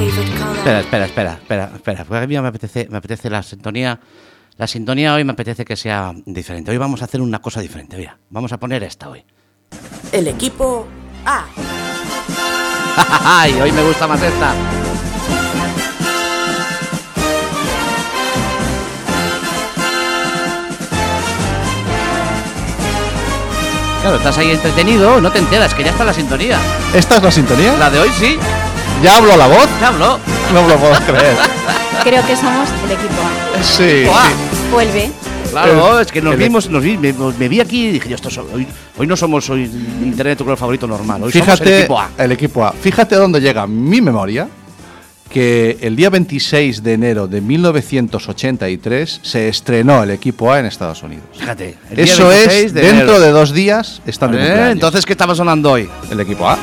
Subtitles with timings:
[0.00, 2.04] Espera, espera, espera, espera, espera.
[2.04, 3.98] Porque a mí me apetece, me apetece la sintonía.
[4.56, 6.70] La sintonía hoy me apetece que sea diferente.
[6.70, 7.96] Hoy vamos a hacer una cosa diferente.
[7.96, 9.24] Mira, vamos a poner esta hoy.
[10.12, 10.86] El equipo
[11.24, 11.46] A.
[13.24, 13.52] ¡Ay!
[13.60, 14.54] Hoy me gusta más esta.
[24.02, 26.58] Claro, estás ahí entretenido, no te enteras, que ya está la sintonía.
[26.92, 27.76] ¿Esta es la sintonía?
[27.76, 28.36] La de hoy sí,
[29.02, 29.68] ¿Ya hablo a la voz?
[29.80, 30.18] ya habló.
[30.52, 31.36] No me lo puedo creer.
[32.04, 33.62] Creo que somos el equipo A.
[33.62, 34.28] Sí, Buah.
[34.28, 34.34] sí.
[34.70, 35.10] Vuelve.
[35.50, 38.30] Claro, es que nos vimos, nos vi, me, me vi aquí y dije, yo, esto
[38.30, 39.64] so- hoy, hoy no somos hoy
[40.02, 42.08] internet tu color favorito normal, hoy somos el Fíjate, equipo A.
[42.16, 42.72] el equipo A.
[42.72, 44.48] Fíjate dónde llega mi memoria
[45.28, 51.02] que el día 26 de enero de 1983 se estrenó el equipo A en Estados
[51.02, 51.24] Unidos.
[51.38, 53.20] Fíjate, el día Eso 26 es, de dentro enero.
[53.20, 54.70] de dos días están de Eh.
[54.70, 55.86] Entonces, ¿qué estaba sonando hoy?
[56.10, 56.56] el equipo A.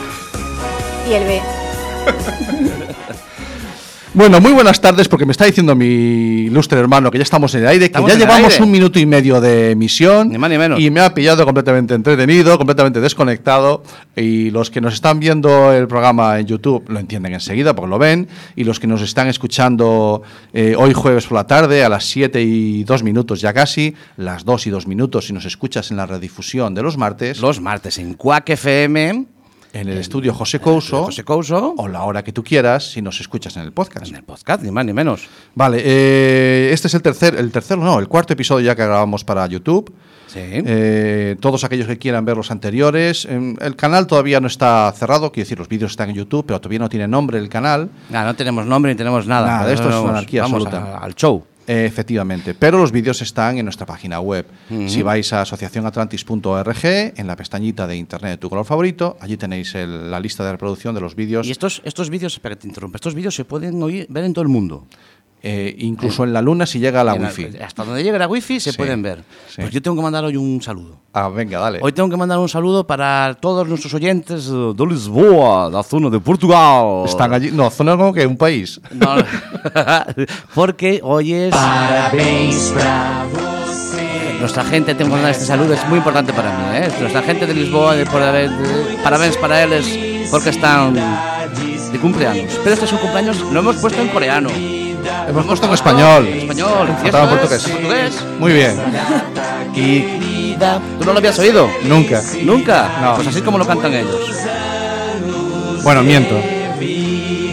[1.07, 1.41] Y el B.
[4.11, 7.61] Bueno, muy buenas tardes, porque me está diciendo mi ilustre hermano que ya estamos en
[7.61, 10.29] el aire, que ya llevamos un minuto y medio de emisión.
[10.29, 10.79] Ni más ni menos.
[10.79, 13.83] Y me ha pillado completamente entretenido, completamente desconectado.
[14.15, 17.99] Y los que nos están viendo el programa en YouTube lo entienden enseguida, porque lo
[17.99, 18.27] ven.
[18.55, 22.41] Y los que nos están escuchando eh, hoy jueves por la tarde, a las 7
[22.41, 26.07] y 2 minutos ya casi, las 2 y 2 minutos, si nos escuchas en la
[26.07, 29.25] redifusión de los martes, Los martes en Quack FM,
[29.73, 33.19] en el estudio José Couso, José Couso, o la hora que tú quieras, si nos
[33.21, 34.07] escuchas en el podcast.
[34.07, 35.27] en el podcast, ni más ni menos.
[35.55, 39.23] Vale, eh, este es el tercer, el tercero, no, el cuarto episodio ya que grabamos
[39.23, 39.93] para YouTube.
[40.27, 40.39] Sí.
[40.43, 45.31] Eh, todos aquellos que quieran ver los anteriores, em, el canal todavía no está cerrado,
[45.31, 47.89] quiero decir, los vídeos están en YouTube, pero todavía no tiene nombre el canal.
[48.13, 49.47] Ah, no tenemos nombre ni tenemos nada.
[49.47, 50.97] Nada, esto es vamos- anarquía vamos absoluta.
[50.97, 51.43] a- al show.
[51.71, 54.47] Eh, efectivamente, pero los vídeos están en nuestra página web.
[54.87, 56.85] Si vais a asociacionatlantis.org,
[57.15, 60.51] en la pestañita de Internet de tu color favorito, allí tenéis el- la lista de
[60.53, 63.45] reproducción de los vídeos, Y estos, estos vídeos, espera que te interrumpa, estos vídeos se
[63.45, 64.87] pueden oír, ver en todo el mundo.
[65.41, 67.47] Eh, incluso en la luna si llega a la wifi.
[67.63, 69.23] Hasta donde llegue la wifi se Sí, pueden ver.
[69.47, 69.61] sí.
[69.61, 70.97] Pues yo tengo que mandar hoy un saludo.
[71.13, 71.79] Ah, venga, dale.
[71.81, 76.19] Hoy tengo que mandar un saludo para todos nuestros oyentes de Lisboa, la zona de
[76.19, 77.03] Portugal.
[77.05, 78.79] Están allí, no, zona como que un país.
[78.91, 79.15] No,
[80.53, 81.55] porque hoy es.
[84.39, 86.63] Nuestra gente, tengo que mandar este saludo, es muy importante para mí.
[86.77, 86.89] ¿eh?
[87.01, 89.85] Nuestra gente de Lisboa, de, por haber- de- parabéns para ellos,
[90.31, 92.57] porque están de cumpleaños.
[92.63, 94.49] Pero este es un cumpleaños, lo hemos puesto en coreano.
[95.29, 96.27] Hemos puesto en español.
[96.27, 97.63] En español, Faltaba en portugués.
[97.67, 98.25] portugués.
[98.39, 98.75] Muy bien.
[99.75, 100.55] Y.
[100.99, 101.69] ¿Tú no lo habías oído?
[101.83, 102.21] Nunca.
[102.43, 102.89] ¿Nunca?
[103.01, 103.15] No.
[103.15, 104.19] Pues así como lo cantan ellos.
[105.83, 106.35] Bueno, miento.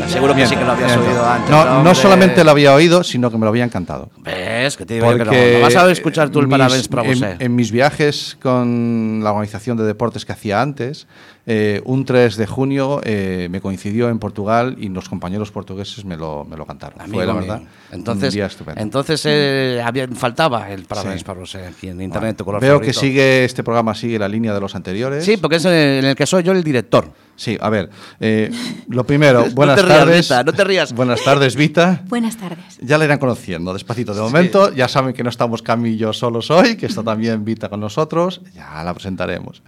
[0.08, 1.08] Seguro que sí que lo habías Miento.
[1.10, 1.50] oído antes.
[1.50, 1.94] No, no hombre.
[1.96, 4.08] solamente lo había oído, sino que me lo habían cantado.
[4.18, 4.76] ¿Ves?
[4.76, 5.58] Que te digo yo que no.
[5.58, 9.30] No vas a escuchar tú el mis- parabéns para en, en mis viajes con la
[9.32, 11.06] organización de deportes que hacía antes,
[11.46, 16.16] eh, un 3 de junio eh, me coincidió en Portugal y los compañeros portugueses me
[16.16, 17.00] lo, me lo cantaron.
[17.00, 17.42] Amigo Fue la mío.
[17.42, 17.62] verdad.
[17.92, 18.80] Entonces, un día estupendo.
[18.80, 21.24] entonces eh, había, faltaba el parabéns Sí.
[21.24, 22.36] para vos eh, aquí en internet.
[22.36, 22.92] tu color Veo favorito.
[22.92, 25.24] que sigue este programa sigue la línea de los anteriores.
[25.24, 27.12] Sí, porque es en el que soy yo el director.
[27.36, 28.50] Sí, a ver, eh,
[28.88, 30.28] lo primero, No buenas te rías, tardes.
[30.28, 30.92] Vita, no te rías.
[30.94, 32.02] Buenas tardes, Vita.
[32.08, 32.78] Buenas tardes.
[32.80, 34.14] Ya le irán conociendo despacito.
[34.14, 35.62] De momento, ya saben que no estamos
[35.96, 38.40] yo solos hoy, que está también Vita con nosotros.
[38.54, 39.62] Ya la presentaremos.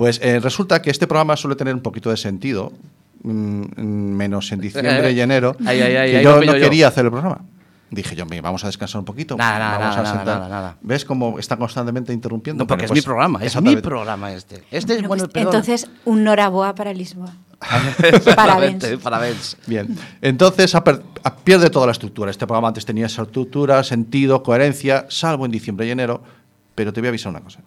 [0.00, 2.72] Pues eh, resulta que este programa suele tener un poquito de sentido,
[3.22, 3.82] mm, mm,
[4.16, 6.52] menos en diciembre y enero, Ay, ay, ay, que yo no yo.
[6.54, 7.42] quería hacer el programa.
[7.90, 9.36] Dije yo, "Venga, vamos a descansar un poquito.
[9.36, 10.40] Nada, nada, vamos nada, a nada, sentar".
[10.40, 10.76] nada, nada.
[10.80, 12.62] ¿Ves cómo está constantemente interrumpiendo?
[12.64, 14.64] No, porque Bueno, es mi pues, programa, es mi programa este.
[14.70, 17.34] Este es Bueno, bueno, pues, entonces, un Noraboa para Lisboa.
[18.34, 18.86] Parabéns.
[19.02, 19.58] Parabéns.
[19.66, 20.74] Bien, entonces
[21.44, 22.30] pierde toda la estructura.
[22.30, 26.22] Este programa antes tenía esa estructura, sentido, coherencia, salvo en diciembre y enero.
[26.74, 27.60] Pero te voy a avisar una cosa.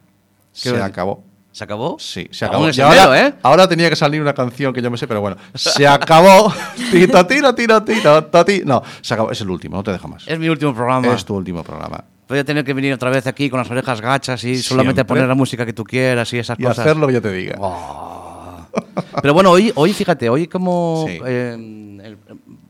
[0.52, 1.32] ¿Qué Se acabó.
[1.54, 1.98] ¿Se acabó?
[2.00, 2.68] Sí, se acabó.
[2.70, 3.34] Y ahora, ¿eh?
[3.44, 5.38] ahora tenía que salir una canción que yo me sé, pero bueno.
[5.54, 6.52] Se acabó.
[6.92, 8.64] Tito, tiro, tiro, tiro, toti.
[8.66, 9.32] No, se acabó.
[9.32, 10.28] Es el último, no te dejo más.
[10.28, 11.14] Es mi último programa.
[11.14, 12.04] Es tu último programa.
[12.28, 15.28] Voy a tener que venir otra vez aquí con las orejas gachas y solamente poner
[15.28, 16.80] la música que tú quieras y esas Y cosas.
[16.80, 17.56] hacer lo que yo te diga.
[17.60, 18.66] Oh.
[19.22, 21.20] Pero bueno, hoy, hoy fíjate, hoy como Sí.
[21.24, 22.18] eh, el,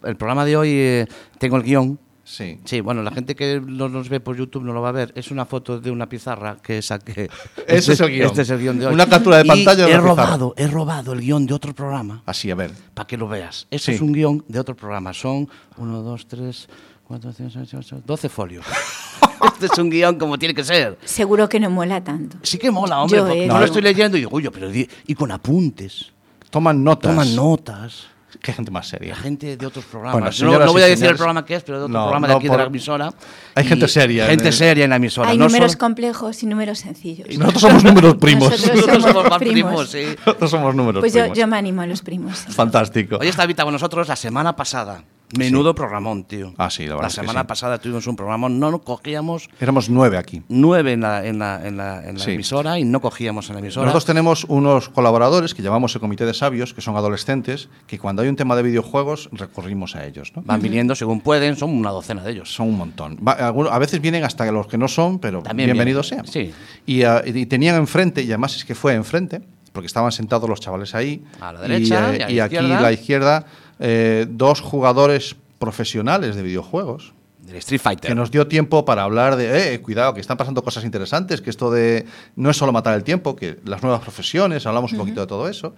[0.04, 1.08] el programa de hoy eh,
[1.38, 1.98] tengo el guion
[2.34, 2.60] Sí.
[2.66, 5.12] Sí, bueno, la gente que no nos ve por YouTube no lo va a ver.
[5.16, 7.30] Es una foto de una pizarra que saqué.
[7.68, 8.26] Ese es el guion.
[8.26, 8.94] Este es el guion de hoy.
[8.96, 10.26] Una captura de Y pantalla de he una pizarra.
[10.32, 12.72] robado, he robado el guion de otro programa Así, a ver.
[12.96, 13.68] para que lo veas.
[13.70, 13.96] Este Sí.
[13.98, 15.14] es un guion de otro programa.
[15.14, 15.48] Son
[15.78, 16.70] 1, 2, 3,
[17.08, 18.66] 4, 5, 6, 8, 12 folios.
[19.54, 20.98] este es un guion como tiene que ser.
[21.06, 22.38] Seguro que no mola tanto.
[22.42, 23.20] Sí que mola, hombre.
[23.20, 26.12] Yo, porque no lo estoy leyendo y digo, oye, pero y con apuntes.
[26.50, 27.12] Toman notas.
[27.12, 28.08] Toman notas.
[28.42, 29.16] Qué gente más La seria.
[29.16, 30.14] gente de otros programas.
[30.14, 31.78] Bueno, Yo no, señoras no voy y a decir el señores- programa que es, pero
[31.80, 33.14] de otro No, programa no, de aquí de por- la emisora.
[33.56, 35.30] Hay gente seria en Gente el- seria en la emisora.
[35.30, 37.28] Hay no números solo- complejos y números sencillos.
[37.30, 38.50] Y nosotros somos números primos.
[38.52, 39.90] Nosotros Nosotros somos somos más primos, primos.
[39.90, 40.16] sí.
[40.26, 41.38] Nosotros somos números Pues yo, primos.
[41.38, 42.38] yo me animo a los primos.
[42.50, 43.18] Fantástico.
[43.22, 45.04] Hoy está Vita con nosotros la semana pasada.
[45.38, 46.54] Menudo programón, tío.
[46.58, 47.48] Ah, sí, la verdad es que semana sí.
[47.48, 50.42] pasada tuvimos un programón, no cogíamos Éramos nueve aquí.
[50.50, 52.32] nueve en la, en la, en la, en la Sí.
[52.32, 53.86] emisora y no cogíamos en la emisora.
[53.86, 58.22] Nosotros tenemos unos colaboradores que llamamos el Comité de Sabios, que son adolescentes, que cuando
[58.22, 60.32] hay un tema de videojuegos recurrimos a ellos.
[60.36, 60.44] ¿no?
[60.46, 62.54] Van viniendo según pueden, son una docena de ellos.
[62.54, 63.18] Son un montón.
[63.26, 66.48] Va- a veces vienen hasta los que no son, pero También bienvenidos vienen, sean.
[66.48, 66.54] sí.
[66.86, 69.42] Y, ah, y tenían enfrente, y además es que fue enfrente,
[69.72, 71.24] porque estaban sentados los chavales ahí.
[71.42, 73.46] A la derecha y, y a la y aquí a la izquierda,
[73.80, 77.14] eh, dos jugadores profesionales de videojuegos.
[77.40, 78.08] Del Street Fighter.
[78.10, 81.50] que nos dio tiempo para hablar de, eh, cuidado, que están pasando cosas interesantes, que
[81.50, 82.06] esto de
[82.38, 85.50] no es solo matar el tiempo, que las nuevas profesiones, hablamos un poquito de todo
[85.50, 85.74] eso.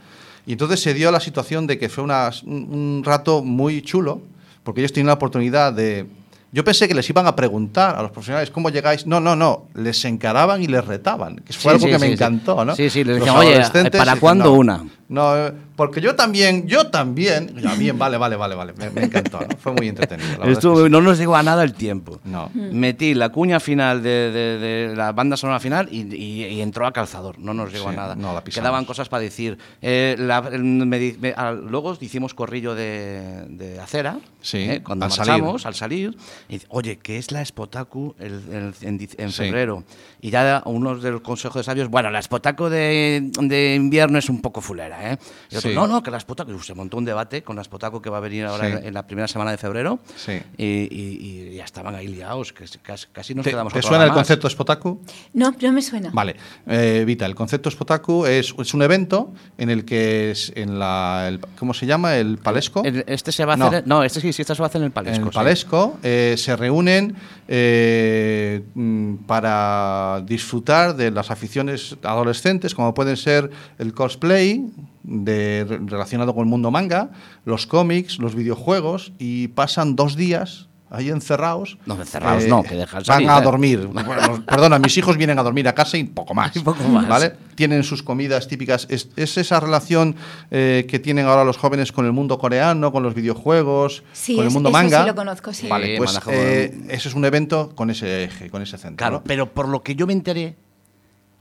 [0.45, 4.21] Y entonces se dio la situación de que fue una- un, rato muy chulo,
[4.63, 6.06] porque ellos tenían la oportunidad de...
[6.51, 9.06] Yo pensé que les iban a preguntar a los profesionales cómo llegáis.
[9.07, 9.65] No, no, no.
[9.74, 11.38] Les encaraban y les retaban.
[11.38, 12.13] Que fue Sí, algo sí, que me sí, sí.
[12.13, 12.75] encantó, ¿no?
[12.75, 15.34] Sí, sí, les decían, "Oye, ¿para dicen, cuándo "No, una?" No,
[15.75, 17.56] porque yo también, yo también.
[17.57, 18.74] Ya, bien, vale, vale, vale, vale.
[18.74, 19.56] Me, me encantó, ¿no?
[19.57, 20.30] Fue muy entretenido.
[20.30, 20.90] verdad es que Estuvo- sí.
[20.90, 22.19] No nos llegó a nada el tiempo.
[22.24, 22.50] No.
[22.56, 24.57] Metí la cuña final de, de-
[24.90, 27.38] de la banda sonora final y, y- y entró a calzador.
[27.38, 28.16] No nos llegó Sí, a nada.
[28.16, 28.42] no la.
[28.44, 29.60] Quedaban cosas para decir.
[29.81, 30.86] Eh, la- me
[31.19, 34.18] me- a- luego hicimos corrillo de, de acera.
[34.42, 35.68] Sí, eh, cuando al marchamos, salir.
[35.68, 36.18] al salir.
[36.50, 39.84] Y oye, ¿qué es la Spotaku el- el- en, en febrero?
[40.22, 44.30] Y ya unos de los consejos de sabios, bueno, la Spotaku de, de invierno es
[44.30, 45.18] un poco fulera, ¿eh?
[45.51, 45.75] Y otro, Sí.
[45.75, 48.18] no, no, que la Spotaku, Uf, se montó un debate con la Spotaku que va
[48.18, 48.71] a venir ahora Sí.
[48.77, 50.00] en, en la primera semana de febrero.
[50.15, 50.33] Sí.
[50.57, 54.03] Y, y- y ya estaban ahí liados, que casi, casi nos ¿Te, quedamos te suena
[54.03, 54.18] el más.
[54.18, 55.01] concepto Spotaku?
[55.33, 56.09] No, no me suena.
[56.13, 56.36] Vale,
[56.68, 61.25] eh, Vita, el concepto Spotaku es, es un evento en el que es en la,
[61.27, 62.15] el- ¿cómo se llama?
[62.18, 62.83] El Palesco.
[62.83, 63.68] El- este se va a No.
[63.68, 63.88] hacer.
[63.88, 65.18] No, este sí, sí, este se va a hacer en el Palesco.
[65.21, 65.36] en el sí.
[65.36, 67.15] Palesco eh, se reúnen
[67.48, 73.50] eh, mm, para disfrutar de las aficiones adolescentes, como pueden ser
[73.80, 74.65] el cosplay
[75.04, 77.12] de, relacionado con el mundo manga,
[77.46, 81.78] los cómics, los videojuegos, y pasan dos días ahí encerrados.
[81.86, 83.42] No, encerrados no, que dejan Van a ¿eh?
[83.42, 83.90] dormir.
[84.06, 86.56] Bueno, perdona, mis hijos vienen a dormir a casa y poco más.
[86.56, 87.08] Y poco más.
[87.08, 87.34] ¿Vale?
[87.56, 88.88] Tienen sus comidas típicas.
[88.90, 90.16] Es, es esa relación
[90.52, 94.46] eh, que tienen ahora los jóvenes con el mundo coreano, con los videojuegos, Sí, con
[94.46, 95.02] el mundo manga.
[95.02, 95.68] sí lo conozco, sí.
[95.68, 98.98] Vale, Sí, pues eh, ese es un evento con ese eje, con ese centro.
[98.98, 99.24] Claro, ¿no?
[99.24, 100.56] pero por lo que yo me enteré,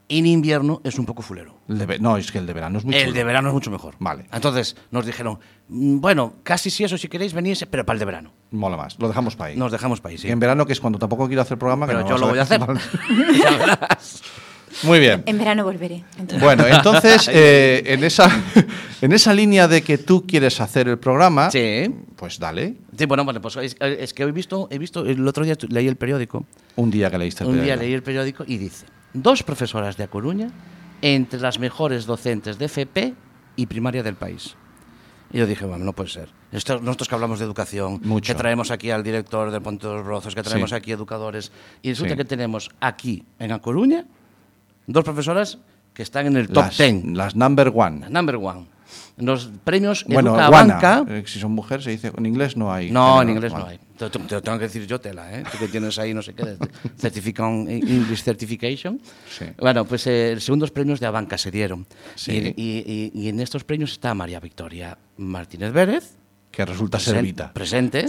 [0.08, 1.54] en invierno es un poco fulero.
[1.66, 3.14] De no, es que el de verano es muy el chulo.
[3.14, 3.94] de verano es mucho mejor.
[3.98, 4.26] Vale.
[4.32, 8.04] Entonces nos dijeron, mm, bueno, casi si eso, si queréis venirse, pero para el de
[8.04, 8.32] verano.
[8.50, 8.98] Mola más.
[8.98, 9.56] Lo dejamos para ahí.
[9.56, 10.28] Nos dejamos para ahí, sí.
[10.28, 12.28] Y en verano, que es cuando tampoco quiero hacer programa, que Pero no yo lo
[12.28, 12.60] voy a hacer.
[14.82, 15.22] Muy bien.
[15.26, 16.02] En verano volveré.
[16.18, 16.40] entonces.
[16.40, 18.28] Bueno, entonces, eh, en, esa,
[19.00, 21.94] en esa línea de que tú quieres hacer el programa, Sí.
[22.16, 22.74] pues dale.
[22.98, 25.86] Sí, bueno, bueno, pues es, es que he visto, he visto, el otro día leí
[25.86, 26.44] el periódico
[26.76, 27.82] Un día que leíste el Un día periódico.
[27.84, 30.50] leí el periódico y dice, dos profesoras de A Coruña
[31.00, 33.14] entre las mejores docentes de FP
[33.56, 34.56] y primaria del país.
[35.32, 36.28] Y yo dije, bueno, no puede ser.
[36.52, 38.32] Esto- nosotros que hablamos de educación, Mucho.
[38.32, 40.77] que traemos aquí al director del Ponte de los Brozos, que traemos Sí.
[40.77, 41.50] aquí educadores,
[41.82, 42.17] y resulta Sí.
[42.19, 44.05] que tenemos aquí, en A Coruña,
[44.86, 45.58] dos profesoras
[45.93, 48.08] que están en el top las, 10, Las number one.
[48.10, 48.67] number one.
[49.16, 50.74] Los premios Bueno, Educa guana.
[50.74, 51.04] Banca...
[51.08, 52.10] Eh, Si son mujeres, se dice.
[52.16, 52.90] En inglés no hay.
[52.90, 53.78] No, en inglés no hay.
[53.96, 55.44] Te, te- te lo tengo que decir yo, tela, ¿eh?
[55.52, 56.58] Tú que tienes ahí, no sé qué, de-
[56.98, 59.00] certifican- English Certification.
[59.30, 59.46] Sí.
[59.58, 61.86] Bueno, pues eh, segundos premios de Abanca se dieron.
[62.16, 62.54] Sí.
[62.56, 66.16] Y, y- y- y en estos premios está María Victoria Martínez Vélez,
[66.50, 67.52] Que resulta ser presen- Vita.
[67.52, 68.06] presente,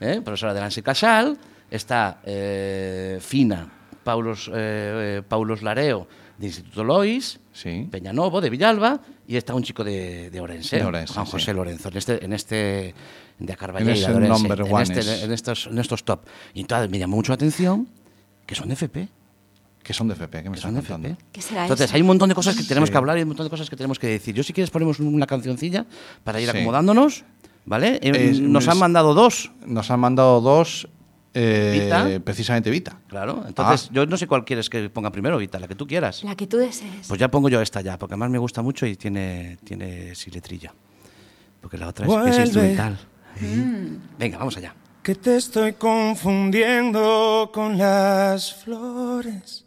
[0.00, 0.20] ¿eh?
[0.24, 1.36] profesora de Nancy Casal.
[1.70, 3.68] Está eh, Fina
[4.02, 6.08] Paulos, eh, eh, Paulos Lareo,
[6.38, 7.38] de Instituto Lois.
[7.52, 7.88] Sí.
[7.90, 11.32] Peñanovo, de Villalba, y está un chico de, de Orense, De Orense, Juan sí.
[11.32, 12.94] José Lorenzo, en este, en este
[13.38, 16.20] de Acarballeira, En ese de Orense, en, este- en estos, en estos top.
[16.54, 17.88] Y entonces me llamó mucho la atención
[18.46, 19.08] que son de FP.
[19.82, 21.08] Que son de FP, que me están contando.
[21.08, 21.24] FP.
[21.32, 21.94] ¿Qué será Entonces eso?
[21.96, 22.92] hay un montón de cosas que tenemos Sí.
[22.92, 24.34] que hablar y un montón de cosas que tenemos que decir.
[24.34, 25.86] Yo si quieres ponemos una cancioncilla
[26.24, 26.56] para ir Sí.
[26.56, 27.24] acomodándonos,
[27.64, 27.98] ¿vale?
[28.02, 30.88] Eh, Nos es- han mandado dos, Nos han mandado dos.
[31.34, 32.24] Eh, Vita.
[32.24, 32.98] Precisamente Vita.
[33.06, 33.44] claro.
[33.46, 33.92] Entonces Ah.
[33.94, 36.24] yo no sé cuál quieres que ponga primero, Vita, la que tú quieras.
[36.24, 37.06] La que tú desees.
[37.08, 40.30] Pues ya pongo yo esta ya, porque además me gusta mucho y tiene, tiene sí
[40.30, 40.72] letrilla.
[41.60, 42.98] Porque la otra es, que es instrumental.
[44.18, 44.74] Venga, vamos allá.
[45.02, 49.64] que te estoy confundiendo con las flores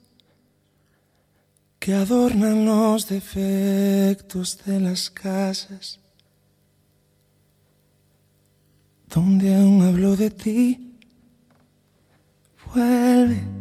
[1.80, 6.00] que adornan los defectos de las casas,
[9.10, 10.91] donde aún hablo de ti.
[12.74, 13.52] Vuelve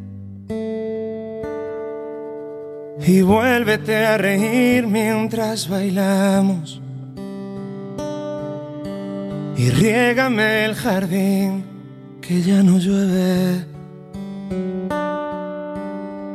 [3.04, 6.80] y vuélvete a reír mientras bailamos.
[9.56, 11.64] Y riégame el jardín
[12.20, 13.66] que ya no llueve.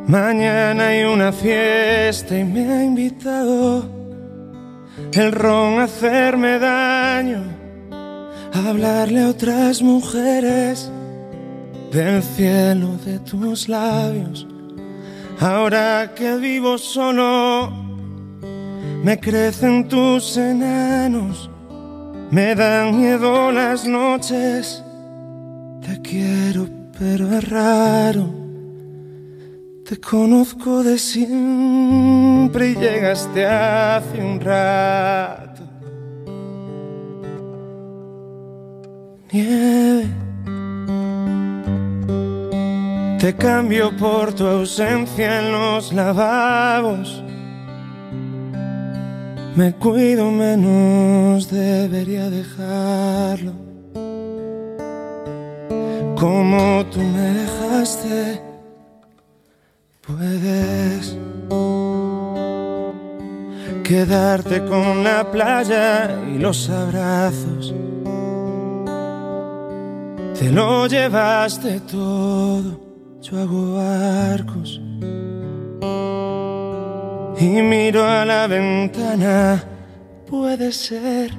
[0.07, 3.89] Mañana hay una fiesta y me ha invitado
[5.13, 7.43] el ron a hacerme daño,
[8.53, 10.91] a hablarle a otras mujeres
[11.95, 14.45] del cielo de tus labios.
[15.39, 17.71] Ahora que vivo solo,
[19.01, 21.49] me crecen tus enanos,
[22.31, 24.83] me dan miedo las noches.
[25.81, 26.67] Te quiero,
[26.99, 28.27] pero es raro.
[29.87, 35.61] Te conozco de siempre y llegaste hace un rato.
[39.31, 40.24] Nieve.
[43.25, 47.23] Te cambio por tu ausencia en los lavabos.
[49.55, 53.53] Me cuido menos, debería dejarlo.
[56.15, 58.43] Como tú me dejaste,
[60.05, 61.17] puedes
[63.83, 67.73] quedarte con la playa y los abrazos.
[70.37, 72.84] Te lo llevaste todo,
[73.25, 74.79] yo hago barcos.
[77.39, 79.63] Y miro a la ventana,
[80.29, 81.31] puede ser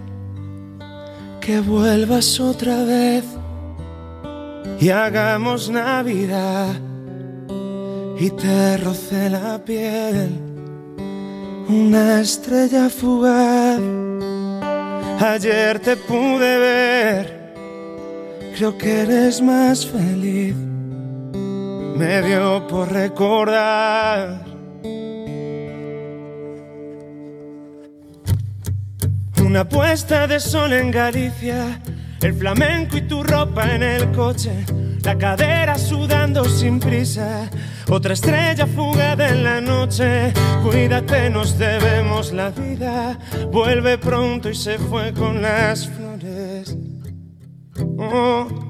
[1.41, 3.25] que vuelvas otra vez
[4.81, 6.75] y hagamos Navidad
[8.19, 10.47] y te roce la piel
[11.69, 13.81] una estrella fugaz.
[15.21, 17.55] Ayer te pude ver,
[18.57, 20.55] creo que eres más feliz.
[21.97, 24.45] Me dio por recordar.
[29.43, 31.81] Una puesta de sol en Galicia,
[32.21, 34.67] el flamenco y tu ropa en el coche,
[35.03, 37.49] la cadera sudando sin prisa,
[37.89, 40.35] otra estrella fugada en la noche.
[40.63, 43.19] Cuídate, nos debemos la vida.
[43.51, 46.77] Vuelve pronto y se fue con las flores.
[47.97, 48.67] Oh, oh.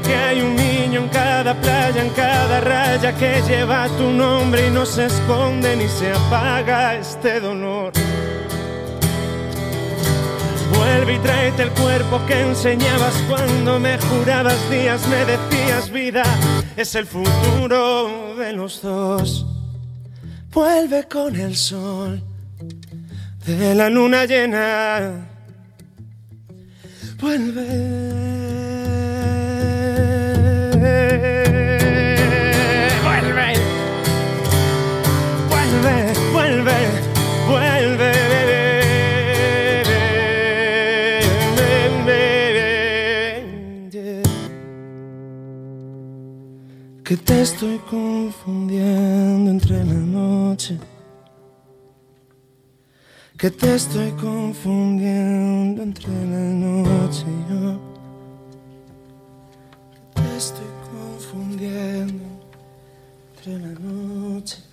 [0.00, 4.70] Que hay un niño en cada playa, en cada raya que lleva tu nombre y
[4.70, 7.92] no se esconde ni se apaga este dolor.
[10.74, 16.24] Vuelve y tráete el cuerpo que enseñabas cuando me jurabas días, me decías vida,
[16.76, 19.46] es el futuro de los dos.
[20.52, 22.22] Vuelve con el sol
[23.46, 25.28] de la luna llena.
[27.20, 28.31] Vuelve.
[47.12, 50.78] Que te estoy confundiendo entre la noche.
[53.36, 57.78] Que te estoy confundiendo entre la noche yo.
[59.92, 62.24] Que te estoy confundiendo
[63.36, 64.71] entre la noche.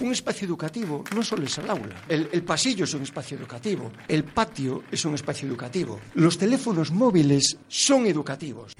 [0.00, 1.94] Un espacio educativo no solo es el aula.
[2.08, 3.90] El, el pasillo es un espacio educativo.
[4.08, 6.00] El patio es un espacio educativo.
[6.14, 8.72] Los teléfonos móviles son educativos.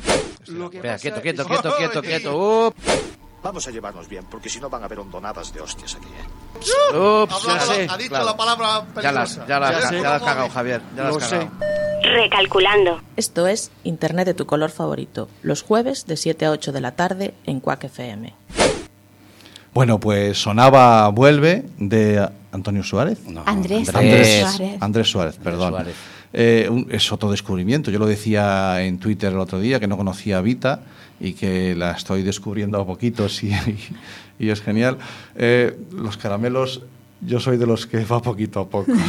[0.46, 2.74] Lo que Espera, pasa quieto, quieto, es- quieto, quieto, quieto.
[3.42, 6.06] Vamos a llevarnos bien, porque si no van a haber hondonadas de hostias aquí.
[6.08, 6.96] ¿eh?
[6.96, 7.86] ups, ya sé.
[7.88, 8.24] ha dicho claro.
[8.26, 9.46] la palabra Ya las, peligrosa.
[9.48, 10.82] ya las, Ya sé ya las has cagado, Javier.
[10.94, 11.38] Ya las Lo has sé.
[11.38, 11.56] cagado.
[12.02, 13.00] Recalculando.
[13.16, 16.92] Esto es Internet de tu color favorito, los jueves de 7 a 8 de la
[16.96, 18.34] tarde en Quack FM.
[19.72, 23.18] Bueno, pues sonaba Vuelve de Antonio Suárez.
[23.26, 24.76] No, Andrés Andrés Suárez.
[24.82, 25.70] Andrés Suárez, perdón.
[25.70, 25.94] Suárez.
[26.32, 27.90] Eh, un- es otro descubrimiento.
[27.90, 30.80] Yo lo decía en Twitter el otro día que no conocía a Vita
[31.20, 33.78] y que la estoy descubriendo a poquitos y, y-
[34.38, 34.98] y es genial.
[35.36, 36.82] Eh, los caramelos,
[37.20, 38.92] yo soy de los que va poquito a poco.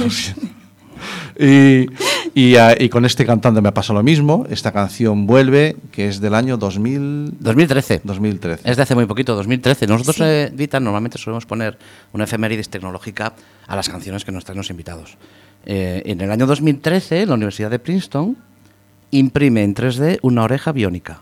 [1.39, 1.87] Y,
[2.33, 4.45] y, ah, y con este cantante me pasó lo mismo.
[4.49, 8.01] Esta canción Vuelve, que es del año 2000, 2013.
[8.03, 8.69] 2013.
[8.69, 9.87] Es de hace muy poquito, 2013.
[9.87, 11.77] Nosotros, eh, Vita, normalmente solemos poner
[12.13, 13.33] una efemérides tecnológica
[13.67, 15.17] a las canciones que nos traen los invitados.
[15.65, 18.37] Eh, en el año 2013, la Universidad de Princeton
[19.11, 21.21] imprime en 3D una oreja biónica.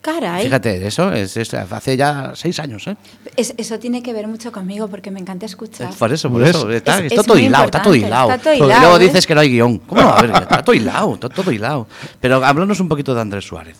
[0.00, 0.44] Caray.
[0.44, 2.96] Fíjate, eso es, es hace ya seis años, ¿eh?
[3.36, 5.92] Es- eso tiene que ver mucho conmigo porque me encanta escuchar.
[5.94, 6.70] Por eso, por eso.
[6.70, 8.30] Está, Es- está es todo hilado, está todo hilado.
[8.30, 9.00] está todo Y hilado, luego ¿eh?
[9.00, 9.78] dices que no hay guion.
[9.80, 10.08] ¿Cómo no?
[10.08, 11.86] A ver, está todo hilado, está todo hilado.
[12.20, 13.76] Pero háblanos un poquito de Andrés Suárez.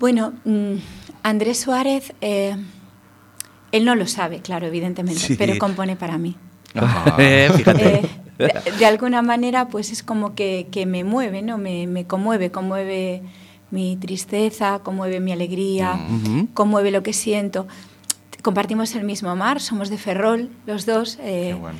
[0.00, 0.74] Bueno, mm,
[1.22, 2.56] Andrés Suárez, eh,
[3.70, 5.36] él no lo sabe, claro, evidentemente, Sí.
[5.36, 6.36] pero compone para mí.
[6.72, 7.94] Fíjate.
[7.96, 11.56] Eh, de, de alguna manera, pues es como que, que me mueve, ¿no?
[11.58, 13.22] Me, me conmueve, conmueve
[13.74, 15.98] mi tristeza, conmueve mi alegría,
[16.54, 17.66] conmueve lo que siento.
[18.42, 21.18] Compartimos el mismo mar, somos de Ferrol, los dos.
[21.22, 21.78] eh, bueno.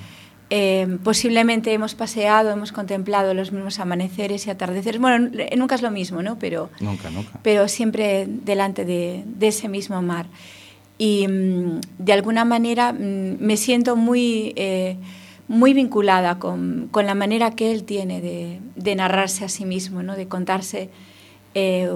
[0.51, 5.01] eh, posiblemente hemos paseado, hemos contemplado los mismos amaneceres y atardeceres.
[5.01, 6.39] Bueno, n- nunca es lo mismo, ¿no?
[6.39, 7.39] Pero, Nunca, nunca.
[7.43, 10.27] pero siempre delante de, de ese mismo mar.
[10.99, 14.97] Y mm, de alguna manera mm, me siento muy, eh,
[15.49, 20.03] muy vinculada con, con la manera que él tiene de, de narrarse a sí mismo,
[20.03, 20.15] ¿no?
[20.17, 20.89] de contarse
[21.55, 21.89] eh,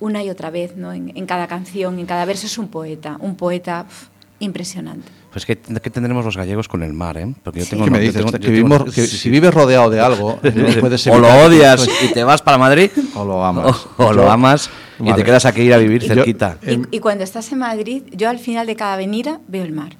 [0.00, 0.92] una y otra vez ¿no?
[0.92, 2.46] en, en cada canción, en cada verso.
[2.46, 4.06] Es un poeta, un poeta pf,
[4.40, 5.10] impresionante.
[5.30, 7.32] Pues que, que tendremos los gallegos con el mar, ¿eh?
[7.44, 8.16] Porque yo tengo ¿Qué me yo dices?
[8.24, 12.12] tengo- que yo tengo- si vives rodeado de algo, no puedes o lo odias y
[12.12, 13.86] te vas para Madrid, O lo amas.
[13.96, 15.14] o, o lo Yo- amas y Vale.
[15.16, 16.58] te quedas aquí a ir a vivir Yo- cerquita.
[16.62, 19.72] Em- Y, y cuando estás en Madrid, yo al final de cada avenida veo el
[19.72, 19.92] mar.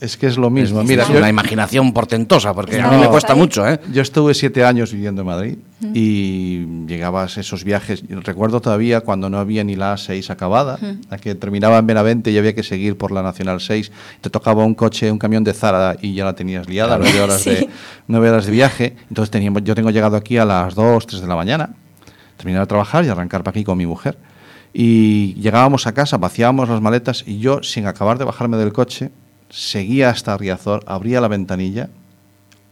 [0.00, 0.84] Es que es lo mismo.
[0.84, 3.80] Mira, es yo, una imaginación portentosa, porque a Está mí me cuesta mucho, ¿eh?
[3.92, 5.58] yo estuve siete años viviendo en Madrid
[5.92, 8.04] y llegabas a esos viajes.
[8.08, 10.78] Recuerdo todavía cuando no había ni la A6 acabada,
[11.10, 13.90] la que terminaba en Benavente y había que seguir por la Nacional 6.
[14.20, 17.02] Te tocaba un coche, un camión de Zara y ya la tenías liada, Claro.
[17.04, 17.50] nueve, horas Sí.
[17.50, 17.68] de,
[18.06, 18.96] nueve horas de viaje.
[19.08, 21.70] Entonces teníamos, yo tengo llegado aquí a las 2, 3 de la mañana,
[22.36, 24.16] terminar de trabajar y arrancar para aquí con mi mujer.
[24.72, 29.10] Y llegábamos a casa, vaciábamos las maletas y yo, sin acabar de bajarme del coche,
[29.50, 31.88] seguía hasta Riazor, abría la ventanilla,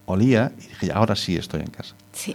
[0.06, 1.94] olía y dije, ahora sí estoy en casa.
[2.12, 2.34] Sí.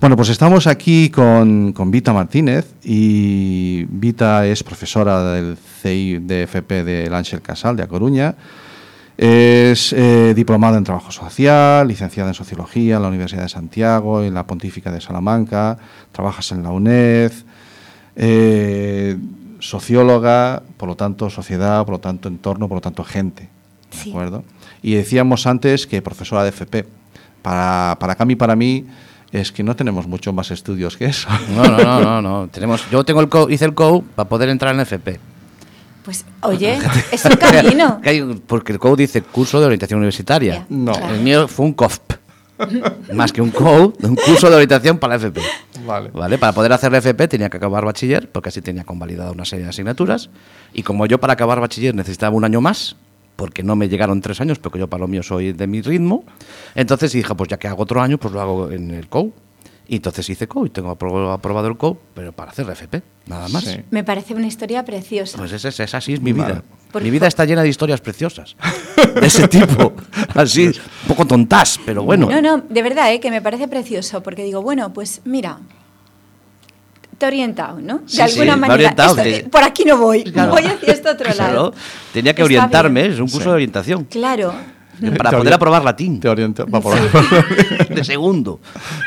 [0.00, 6.46] Bueno, pues estamos aquí con, con Vita Martínez y Vita es profesora del CI de
[6.46, 8.34] del Ángel Casal de A Coruña.
[9.18, 14.32] Es eh, diplomada en Trabajo Social, licenciada en Sociología en la Universidad de Santiago, en
[14.32, 15.76] la Pontífica de Salamanca,
[16.12, 17.32] trabajas en la UNED,
[18.16, 19.18] eh,
[19.58, 23.50] socióloga, por lo tanto sociedad, por lo tanto entorno, por lo tanto gente.
[23.90, 24.10] ¿De Sí.
[24.10, 24.44] acuerdo?
[24.82, 26.86] Y decíamos antes que profesora de FP.
[27.42, 28.86] Para, para Cami y para mí
[29.32, 31.28] es que no tenemos mucho más estudios que eso.
[31.56, 32.48] No, no, no, no, no.
[32.48, 35.18] Tenemos, yo tengo el co- hice el COU para poder entrar en FP.
[36.04, 36.78] Pues, oye,
[37.12, 38.00] es un camino.
[38.46, 40.54] Porque el COU dice curso de orientación universitaria.
[40.54, 40.92] Ya, No.
[40.92, 41.14] claro.
[41.14, 42.14] El mío fue un COFP.
[43.14, 45.40] Más que un COU, un curso de orientación para la FP.
[45.86, 46.10] Vale.
[46.12, 46.36] ¿Vale?
[46.36, 49.64] Para poder hacer la FP tenía que acabar bachiller, porque así tenía convalidada una serie
[49.64, 50.28] de asignaturas.
[50.74, 52.96] Y como yo para acabar bachiller necesitaba un año más,
[53.40, 56.24] porque no me llegaron tres años, porque yo para lo mío soy de mi ritmo,
[56.74, 59.32] entonces dije, pues ya que hago otro año, pues lo hago en el COU.
[59.88, 63.48] Y entonces hice COU y tengo apro- aprobado el COU, pero para hacer FP, nada
[63.48, 63.64] más.
[63.64, 63.80] Sí.
[63.90, 65.38] Me parece una historia preciosa.
[65.38, 66.52] Pues esa, esa, así es mi Vale.
[66.52, 66.62] vida.
[66.92, 68.56] Por mi vida está llena de historias preciosas.
[69.20, 69.94] De ese tipo.
[70.34, 70.74] Así, un
[71.08, 72.28] poco tontas, pero bueno.
[72.30, 73.20] No, no, de verdad, ¿eh?
[73.20, 75.58] que me parece precioso, porque digo, bueno, pues mira,
[77.20, 77.98] te he orientado, ¿no?
[77.98, 78.90] De Sí, sí, alguna me ha manera.
[78.90, 80.50] Esto- que- eh, por aquí no voy, Claro.
[80.52, 81.74] voy hacia este otro Claro, lado.
[82.12, 83.12] tenía que Está orientarme, bien.
[83.12, 84.04] es un curso de orientación.
[84.04, 84.52] Claro.
[85.16, 86.20] Para Te poder aprobar latín.
[86.20, 86.66] Te oriento.
[86.66, 86.96] va por-
[87.88, 88.60] De segundo.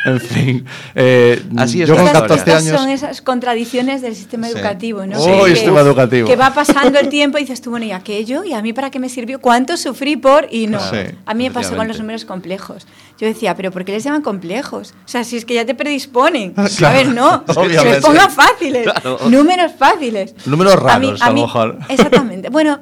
[0.06, 0.66] en fin.
[0.96, 2.28] eh, Así es yo con historia.
[2.28, 2.80] 14 Estas años.
[2.80, 4.54] son esas contradicciones del sistema Sí.
[4.54, 5.20] educativo, ¿no?
[5.20, 6.28] Oh, Que- sistema educativo.
[6.28, 8.44] Que va pasando el tiempo y dices tú, bueno, ¿y aquello?
[8.44, 9.40] ¿Y a mí para qué me sirvió?
[9.40, 10.48] ¿Cuánto sufrí por...?
[10.52, 10.80] Y no.
[10.80, 12.88] Sí, a mí me pasó con los números complejos.
[13.20, 14.94] Yo decía, ¿pero por qué les llaman complejos?
[15.06, 16.54] O sea, si es que ya te predisponen.
[16.58, 16.96] Ah, claro.
[16.96, 17.46] A ver, no.
[17.46, 17.92] Que Obviamente.
[17.92, 18.84] les pongan fáciles.
[18.84, 19.20] Claro.
[19.30, 20.34] Números fáciles.
[20.46, 21.78] Números raros, a lo mejor.
[21.90, 22.50] Exactamente.
[22.50, 22.80] Bueno,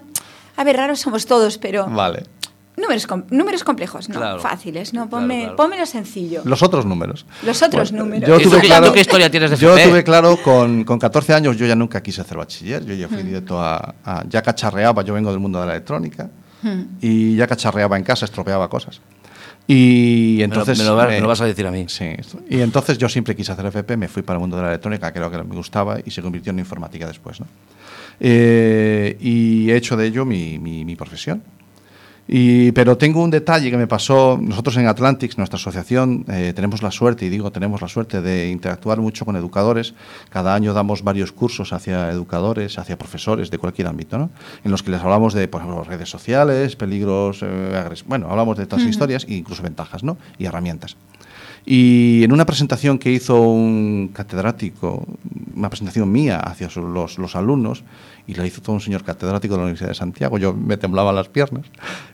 [0.58, 1.88] a ver, raros somos todos, pero...
[1.88, 2.24] Vale.
[2.82, 4.40] Números, com- números complejos, no, Claro.
[4.40, 5.56] fáciles, no, Claro, ponme, claro.
[5.56, 6.42] pónmelo sencillo.
[6.46, 7.26] Los otros números.
[7.46, 8.28] Los otros números.
[8.28, 9.90] Yo ¿Y tú tuve claro, tú qué historia tienes de Yo FP?
[9.90, 13.24] tuve claro, con, con 14 años yo ya nunca quise hacer bachiller, yo ya fui
[13.24, 16.30] directo a, a- Ya cacharreaba, yo vengo del mundo de la electrónica,
[16.64, 16.82] Hmm.
[17.02, 19.02] y ya cacharreaba en casa, estropeaba cosas.
[19.68, 20.78] Y Me lo- entonces...
[20.80, 21.86] me lo, vas- me lo vas a decir a mí.
[21.88, 22.06] Sí,
[22.50, 25.12] y entonces yo siempre quise hacer FP, me fui para el mundo de la electrónica,
[25.14, 27.40] creo que me gustaba, y se convirtió en informática después.
[27.40, 27.48] ¿no?
[28.20, 31.42] Eh, y he hecho de ello mi, mi- mi profesión.
[32.28, 34.40] Y, pero tengo un detalle que me pasó.
[34.42, 38.50] Nosotros en Atlantics, nuestra asociación, eh, tenemos la suerte, y digo tenemos la suerte, de
[38.50, 39.94] interactuar mucho con educadores.
[40.30, 44.30] Cada año damos varios cursos hacia educadores, hacia profesores de cualquier ámbito, ¿no?
[44.64, 48.66] en los que les hablamos de, por ejemplo, redes sociales, peligros, eh, bueno, hablamos de
[48.66, 50.18] todas las historias e incluso ventajas ¿no?
[50.38, 50.96] y herramientas.
[51.66, 55.06] Y en una presentación que hizo un catedrático,
[55.56, 57.84] una presentación mía hacia los, los alumnos,
[58.32, 60.38] y lo hizo todo un señor catedrático de la Universidad de Santiago.
[60.38, 61.66] Yo me temblaban las piernas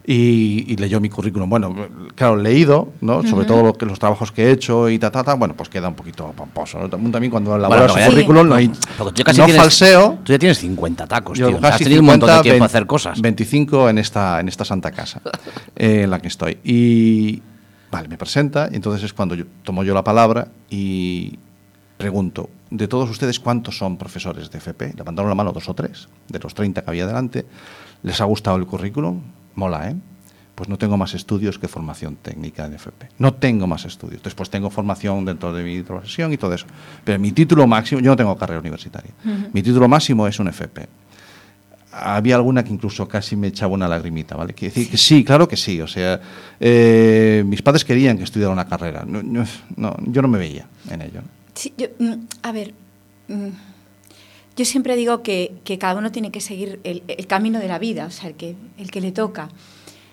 [0.04, 1.48] y, y leyó mi currículum.
[1.48, 1.76] Bueno,
[2.16, 3.22] claro, leído, ¿no?
[3.22, 5.70] Sobre todo lo que, los trabajos que he hecho y ta, ta, ta, bueno, pues
[5.70, 6.80] queda un poquito pomposo.
[6.80, 6.90] ¿no?
[6.90, 8.10] También cuando elaboras Bueno, un sí.
[8.16, 10.18] currículum no hay tú casi no tienes- falseo.
[10.24, 11.60] Tú ya tienes 50 tacos, Yo tío.
[11.60, 13.22] casi Has tenido un montón de 50, tiempo a 20, hacer cosas.
[13.22, 15.22] 25 en esta, en esta santa casa
[15.76, 16.58] eh, en la que estoy.
[16.64, 17.42] Y
[17.92, 21.38] vale, me presenta, y entonces es cuando yo tomo yo la palabra y
[21.98, 24.94] pregunto, de todos ustedes, ¿cuántos son profesores de FP?
[24.96, 27.46] Levantaron la mano dos o tres, de los 30 que había delante.
[28.04, 29.22] ¿Les ha gustado el currículum?
[29.56, 29.96] Mola, ¿eh?
[30.56, 33.10] Pues no tengo más estudios que formación técnica en FP.
[33.20, 34.24] No tengo más estudios.
[34.24, 36.66] Después tengo formación dentro de mi profesión y todo eso.
[37.04, 39.12] Pero mi título máximo, yo no tengo carrera universitaria.
[39.54, 40.88] Mi título máximo es un FP
[42.00, 44.54] había alguna que incluso casi me echaba una lagrimita, ¿vale?
[44.54, 45.82] Quiere decir que sí, claro que sí.
[45.82, 46.20] O sea,
[46.60, 49.04] eh, mis padres querían que estudiara una carrera.
[49.06, 51.22] No, no, no, yo no me veía en ello.
[51.78, 52.74] Yo, mm, a ver,
[53.28, 53.50] mm,
[54.56, 57.80] yo siempre digo que, que cada uno tiene que seguir el, el camino de la
[57.80, 59.50] vida, o sea, el que, el que le toca.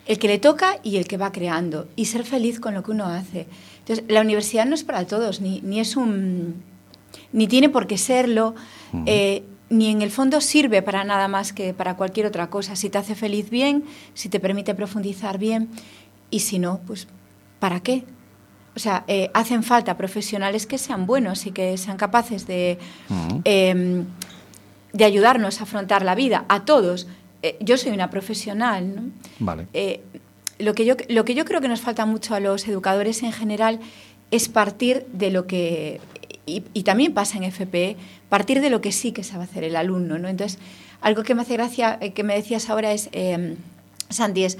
[0.06, 1.88] El que le toca y el que va creando.
[1.96, 3.46] Y ser feliz con lo que uno hace.
[3.78, 6.62] Entonces, la universidad no es para todos, ni, ni es un.
[7.32, 8.54] ni tiene por qué serlo.
[9.06, 12.76] eh, ni en el fondo sirve para nada más que para cualquier otra cosa.
[12.76, 15.68] Si te hace feliz, bien, si te permite profundizar, bien,
[16.30, 17.08] y si no, pues,
[17.58, 18.04] ¿para qué?
[18.76, 22.78] O sea, eh, hacen falta profesionales que sean buenos y que sean capaces de,
[23.44, 24.04] eh,
[24.92, 27.06] de ayudarnos a afrontar la vida, a todos.
[27.42, 29.02] Eh, yo soy una profesional, ¿no?
[29.38, 29.66] Vale.
[29.74, 30.00] Eh,
[30.58, 33.32] lo, que yo, lo que yo creo que nos falta mucho a los educadores en
[33.32, 33.80] general
[34.30, 36.00] es partir de lo que,
[36.46, 37.96] y, y también pasa en FPE,
[38.28, 40.18] partir de lo que sí que sabe hacer el alumno.
[40.18, 40.28] ¿no?
[40.28, 40.58] Entonces,
[41.00, 43.56] algo que me hace gracia, que me decías ahora es, eh,
[44.10, 44.58] Santi, es,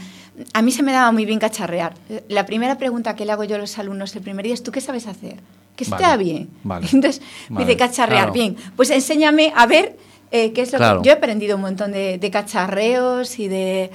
[0.52, 1.94] a mí se me daba muy bien cacharrear.
[2.28, 4.72] La primera pregunta que le hago yo a los alumnos el primer día es, ¿tú
[4.72, 5.36] qué sabes hacer?
[5.76, 6.48] Que Vale, está bien.
[6.62, 8.32] vale, Entonces, me dice cacharrear, claro.
[8.32, 8.56] bien.
[8.76, 9.96] Pues enséñame a ver
[10.30, 11.02] eh, qué es lo Claro.
[11.02, 11.06] que...
[11.08, 13.90] Yo he aprendido un montón de, de cacharreos y de,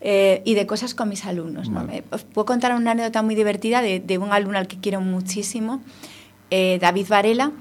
[0.00, 1.68] eh, y de cosas con mis alumnos.
[1.68, 1.84] ¿no?
[1.84, 1.98] Vale.
[1.98, 5.00] Eh, Os puedo contar una anécdota muy divertida de, de un alumno al que quiero
[5.00, 5.82] muchísimo,
[6.50, 7.52] eh, David Varela,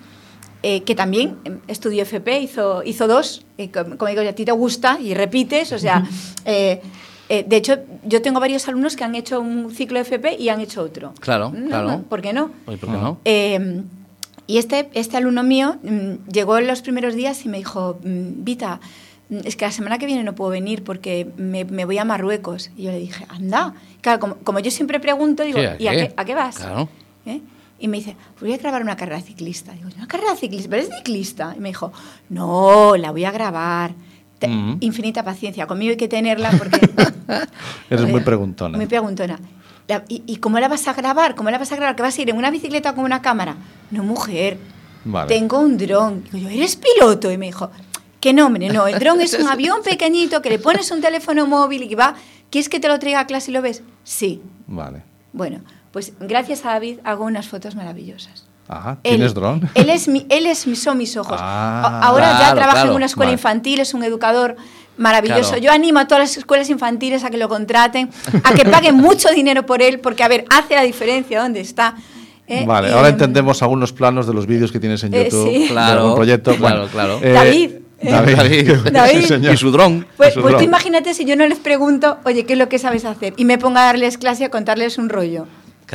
[0.64, 4.46] eh, que también eh, estudió FP, hizo, hizo dos, eh, com- como digo, a ti
[4.46, 6.04] te gusta y repites, o sea,
[6.46, 6.82] eh,
[7.30, 10.60] eh, de hecho, yo tengo varios alumnos que han hecho un ciclo FP y han
[10.62, 11.14] hecho otro.
[11.20, 11.88] Claro, No, claro.
[11.88, 12.52] no, ¿Por qué no?
[12.68, 13.18] Oye, ¿por qué no?
[13.26, 13.82] Eh,
[14.46, 18.44] y este, este alumno mío mm, llegó en los primeros días y me dijo, mm,
[18.44, 18.82] Vita,
[19.30, 22.04] mm, es que la semana que viene no puedo venir porque me, me voy a
[22.06, 22.70] Marruecos.
[22.76, 23.74] Y yo le dije, anda.
[24.02, 26.14] Claro, como, como yo siempre pregunto, digo, Sí, ¿a ¿y a qué?
[26.18, 26.58] a qué vas?
[26.58, 26.90] Claro.
[27.26, 27.40] ¿Eh?
[27.80, 29.72] Y me dice, pues voy a grabar una carrera ciclista.
[29.74, 30.70] Digo, ¿una carrera ciclista?
[30.70, 31.54] ¿Pero es ciclista?
[31.58, 31.92] Y me dijo,
[32.30, 33.94] no, la voy a grabar.
[34.48, 34.78] Te- Mm.
[34.82, 35.66] Infinita paciencia.
[35.68, 36.80] Conmigo hay que tenerla porque...
[37.90, 38.78] Eres muy preguntona.
[38.78, 39.40] Muy preguntona.
[39.88, 41.36] La- ¿y, y cómo la vas a grabar?
[41.36, 41.96] ¿Cómo la vas a grabar?
[41.96, 43.56] ¿Que vas a ir en una bicicleta con una cámara?
[43.92, 44.58] No, mujer.
[45.06, 45.28] Vale.
[45.28, 46.24] Tengo un dron.
[46.32, 47.32] Digo yo, ¿eres piloto?
[47.32, 47.70] Y me dijo,
[48.20, 48.70] ¿qué nombre?
[48.70, 51.96] No, el dron es un avión pequeñito que le pones un teléfono móvil y que
[51.96, 52.16] va.
[52.50, 53.82] ¿Quieres que te lo traiga a clase y lo ves?
[54.04, 54.42] Sí.
[54.68, 55.04] Vale.
[55.34, 58.46] Bueno, pues gracias a David hago unas fotos maravillosas.
[58.68, 58.98] Ajá.
[59.04, 59.70] Él- ¿Tienes dron?
[59.76, 61.38] Él es, mi, él es son mis ojos.
[61.40, 62.90] Ah, Ahora ya claro, trabaja claro.
[62.92, 63.34] en una escuela Vale.
[63.40, 64.56] infantil, es un educador
[64.98, 65.50] maravilloso.
[65.50, 65.58] Claro.
[65.64, 68.10] Yo animo a todas las escuelas infantiles a que lo contraten,
[68.44, 71.96] a que paguen mucho dinero por él, porque, a ver, hace la diferencia dónde está.
[72.48, 72.64] ¿eh?
[72.66, 75.50] Vale, Y, ahora em, entendemos algunos planos de los vídeos que tienes en Eh, YouTube.
[75.52, 75.60] sí.
[75.64, 76.56] de Claro, algún proyecto.
[76.56, 77.20] claro, Bueno, claro.
[77.24, 77.72] eh, David,
[78.02, 78.12] ¿eh?
[78.12, 78.72] David.
[78.92, 79.22] David.
[79.22, 79.54] Sí, señor.
[79.54, 80.06] Y su dron.
[80.18, 83.04] Pues, pues tú imagínate si yo no les pregunto, oye, ¿qué es lo que sabes
[83.06, 83.34] hacer?
[83.38, 85.48] Y me pongo a darles clase y a contarles un rollo.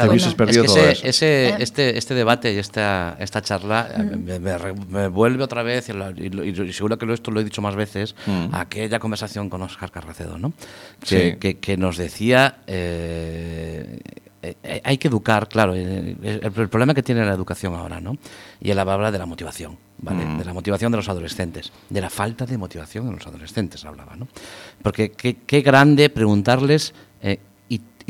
[0.02, 0.37] Te hubieses Bueno.
[0.37, 1.06] perdido es todo que eso.
[1.06, 1.56] ese, ese- ¿Eh?
[1.61, 4.38] este, este debate y esta, esta charla eh, me,
[4.88, 7.44] me vuelve otra vez, y, lo- y lo- y seguro que lo- esto lo he
[7.44, 8.54] dicho más veces, Mm.
[8.54, 10.52] a aquella conversación con Oscar Carracedo, ¿no?
[11.00, 11.37] que, Sí.
[11.38, 13.98] que- que nos decía, eh,
[14.42, 18.16] eh, hay que educar, claro, el, el problema que tiene la educación ahora, ¿no?
[18.61, 20.24] y él habla de la motivación, ¿vale?
[20.24, 20.38] Mm.
[20.38, 24.14] de la motivación de los adolescentes, de la falta de motivación en los adolescentes, hablaba,
[24.16, 24.28] ¿no?
[24.82, 26.94] porque qué, qué grande preguntarles...
[27.20, 27.40] eh,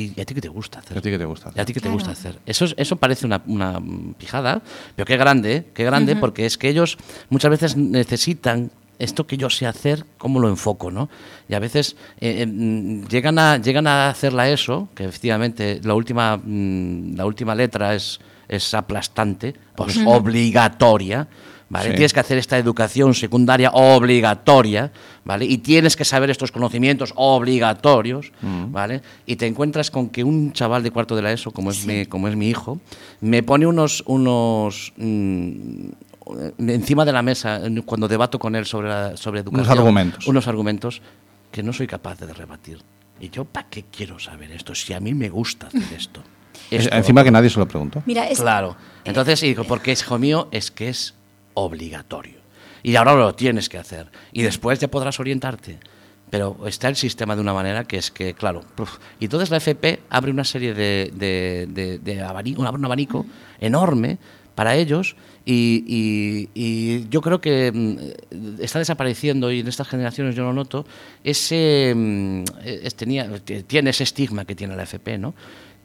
[0.03, 0.97] ¿y, a ti qué te gusta hacer?
[0.97, 1.51] ¿A ti qué te gusta?
[1.55, 2.39] ¿Y a ti qué te gusta hacer?
[2.47, 3.81] Eso, es- eso parece una, una
[4.17, 4.63] pijada,
[4.97, 6.97] pero qué grande, qué grande, porque es que ellos
[7.31, 11.09] muchas veces necesitan esto que yo sé hacer, cómo lo enfoco, ¿no?
[11.49, 15.95] Y a veces eh, eh, mm, llegan, a, llegan a hacerla eso, que efectivamente la
[15.95, 21.29] última, mm, la última letra es, es aplastante, pues obligatoria,
[21.71, 21.91] ¿vale?
[21.91, 21.97] Sí.
[21.97, 24.91] Tienes que hacer esta educación secundaria obligatoria,
[25.25, 25.45] ¿vale?
[25.45, 29.03] Y tienes que saber estos conocimientos obligatorios, ¿vale?
[29.27, 32.07] Y te encuentras con que un chaval de cuarto de la ESO, como es, mi,
[32.07, 32.81] como es mi hijo,
[33.21, 35.89] me pone unos, unos mm,
[36.69, 39.79] encima de la mesa eh, cuando debato con él sobre, la- sobre educación.
[39.79, 40.27] argumentos.
[40.27, 41.01] Unos argumentos
[41.51, 42.79] que no soy capaz de rebatir.
[43.21, 44.75] Y yo, ¿para qué quiero saber esto?
[44.75, 46.23] Si a mí me gusta hacer esto.
[46.71, 48.03] Es- Esto- Encima que nadie se lo preguntó.
[48.05, 48.77] Mira, es, Claro.
[49.05, 51.15] Entonces, y digo, porque es hijo mío, es que es
[51.65, 52.39] obligatorio.
[52.83, 54.07] y ahora lo tienes que hacer.
[54.33, 55.79] Y después ya podrás orientarte.
[56.31, 58.61] Pero está el sistema de una manera que es que, claro,
[59.19, 63.25] y entonces la FP abre una serie de, de, de- abanico, un abanico
[63.61, 64.19] enorme
[64.55, 65.17] para ellos
[65.47, 70.85] y, yo creo que mm, está desapareciendo y en estas generaciones yo lo noto
[71.25, 73.29] ese mm, es- tenía,
[73.67, 75.35] tiene ese estigma que tiene la FP, ¿no?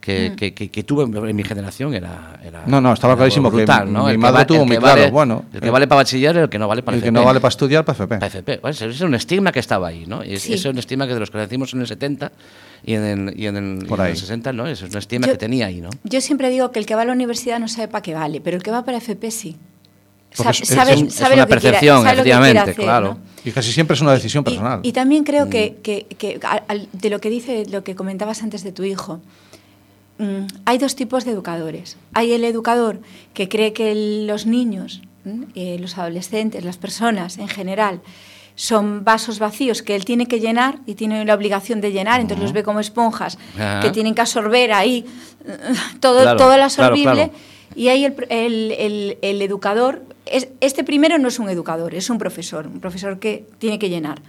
[0.04, 0.36] Que, Mm.
[0.36, 3.56] que, que, que tuve en mi generación era, era No, no, estaba era clarísimo que
[3.56, 4.04] brutal, mi- ¿no?
[4.04, 5.88] mi El que madre va- tuvo muy que claro, vale- bueno, el que eh, vale
[5.88, 7.20] para bachiller y el que no vale para El que FP.
[7.22, 8.16] no vale para estudiar, para FP.
[8.18, 8.58] Para FP.
[8.58, 10.22] Pues ese es un estigma que estaba ahí, ¿no?
[10.22, 10.56] Y es- Sí.
[10.56, 12.34] Ese es un estigma que de los que nacimos en el 70
[12.84, 14.68] y en el, y en el, Por y en el 60, ¿no?
[14.68, 15.90] Ese es un estigma Yo- que tenía ahí, ¿no?
[16.04, 18.42] Yo siempre digo que el que va a la universidad no sabe para qué vale,
[18.42, 19.56] pero el que va para FP sí.
[20.36, 22.60] Porque Sa- es- sabe, es un- es sabe una que percepción, sabe que quiere efectivamente,
[22.72, 23.08] hacer, claro.
[23.14, 23.20] ¿no?
[23.46, 24.80] Y casi siempre es una decisión Y- personal.
[24.84, 25.26] Y, también Mm.
[25.26, 28.84] creo que, que- que al- de lo que dice, lo que comentabas antes de tu
[28.84, 29.22] hijo,
[30.18, 31.98] mm, hay dos tipos de educadores.
[32.14, 33.00] Hay el educador
[33.34, 38.02] que cree que los niños, mm, eh, los adolescentes, las personas en general,
[38.56, 42.44] son vasos vacíos que él tiene que llenar y tiene la obligación de llenar, entonces
[42.44, 43.40] los ve como esponjas
[43.82, 45.06] que tienen que absorber ahí
[46.00, 47.14] todo, Claro, todo lo absorbible.
[47.14, 47.32] claro.
[47.76, 52.12] Y ahí el, el- el- el educador, es, este primero no es un educador, es
[52.12, 54.22] un profesor, un profesor que tiene que llenar.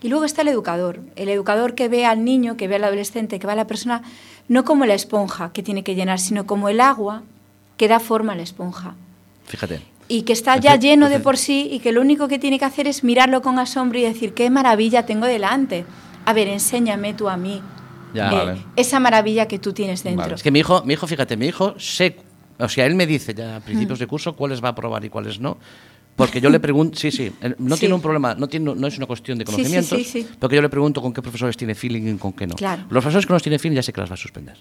[0.00, 3.40] Y luego está el educador, el educador que ve al niño, que ve al adolescente,
[3.40, 4.02] que ve a la persona,
[4.48, 7.22] no como la esponja que tiene que llenar, sino como el agua
[7.76, 8.94] que da forma a la esponja.
[9.46, 9.80] Fíjate.
[10.06, 12.64] Y que está ya lleno de por sí y que lo único que tiene que
[12.66, 15.86] hacer es mirarlo con asombro y decir, qué maravilla tengo delante.
[16.26, 17.62] A ver, enséñame tú a mí
[18.12, 18.28] Ya.
[18.30, 18.62] eh, Vale.
[18.76, 20.34] esa maravilla que tú tienes dentro.
[20.34, 22.16] Es que mi hijo, mi hijo, fíjate, mi hijo sé,
[22.58, 25.08] o sea, él me dice ya a principios de curso cuáles va a aprobar y
[25.08, 25.56] cuáles no.
[26.16, 27.80] Porque yo le pregunto, sí, sí, no Sí.
[27.80, 30.26] tiene un problema, no, tiene, no es una cuestión de conocimientos, sí, sí.
[30.38, 32.54] porque yo le pregunto con qué profesores tiene feeling y con qué no.
[32.54, 32.82] Claro.
[32.82, 34.56] Los profesores que no tiene feeling ya sé que las va a suspender.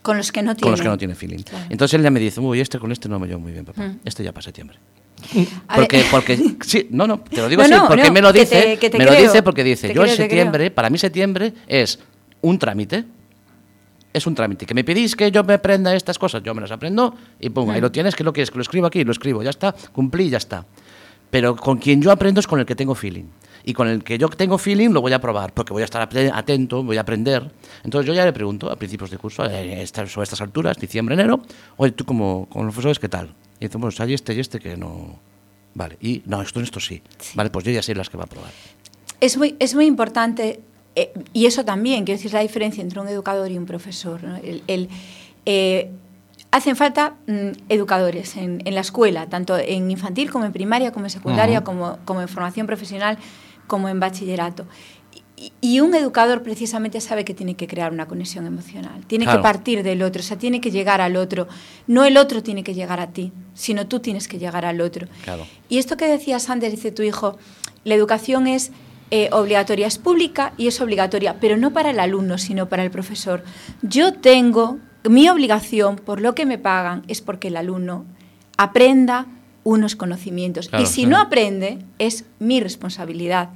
[0.00, 0.62] Con los que no tienen.
[0.62, 1.42] Con los que no tiene feeling.
[1.42, 1.66] Claro.
[1.68, 3.82] Entonces él ya me dice, uy, este con este no me llevo muy bien, papá.
[3.86, 3.98] Mm.
[4.04, 4.78] Este ya para septiembre.
[5.74, 8.32] Porque, porque, sí, no, no, te lo digo No, así, no, porque no, me lo
[8.32, 10.70] que dice, te- que te me lo dice porque dice, Te yo en creo, septiembre,
[10.70, 11.98] para mí septiembre es
[12.40, 13.04] un trámite,
[14.12, 16.70] es un trámite, que me pedís que yo me aprenda estas cosas, yo me las
[16.70, 19.42] aprendo y pum, ahí lo tienes, que lo quieres, que lo escribo aquí, lo escribo,
[19.42, 20.64] ya está, cumplí, ya está.
[21.30, 23.24] Pero con quien yo aprendo es con el que tengo feeling.
[23.64, 26.00] Y con el que yo tengo feeling lo voy a probar, porque voy a estar
[26.08, 27.50] ate- atento, voy a aprender.
[27.84, 31.42] Entonces yo ya le pregunto a principios de curso, eh, sobre estas alturas, diciembre, enero,
[31.76, 33.34] oye, tú como con los profesores, ¿qué tal?
[33.60, 35.18] Y decimos, hay este y este que no...
[35.74, 37.02] Vale, y no, esto, esto sí.
[37.34, 38.50] Vale, pues yo ya sé las que va a probar.
[39.20, 40.60] Es muy, es muy importante,
[40.96, 44.22] eh, y eso también, quiero decir, la diferencia entre un educador y un profesor.
[44.24, 44.36] ¿no?
[44.36, 44.88] El, el,
[45.46, 45.90] eh,
[46.50, 51.06] hacen falta mm, educadores en, en la escuela, tanto en infantil como en primaria, como
[51.06, 53.18] en secundaria, como, como en formación profesional,
[53.66, 54.66] como en bachillerato.
[55.36, 59.38] Y, y un educador precisamente sabe que tiene que crear una conexión emocional, tiene Claro.
[59.38, 61.46] que partir del otro, o sea, tiene que llegar al otro.
[61.86, 65.06] No el otro tiene que llegar a ti, sino tú tienes que llegar al otro.
[65.22, 65.46] Claro.
[65.68, 67.38] Y esto que decías antes, dice tu hijo,
[67.84, 68.72] la educación es
[69.10, 72.90] eh, obligatoria, es pública y es obligatoria, pero no para el alumno, sino para el
[72.90, 73.42] profesor.
[73.82, 78.04] Yo tengo, mi obligación, por lo que me pagan, es porque el alumno
[78.56, 79.26] aprenda
[79.64, 80.68] unos conocimientos.
[80.68, 81.16] Claro, y si claro.
[81.16, 83.50] no aprende, es mi responsabilidad.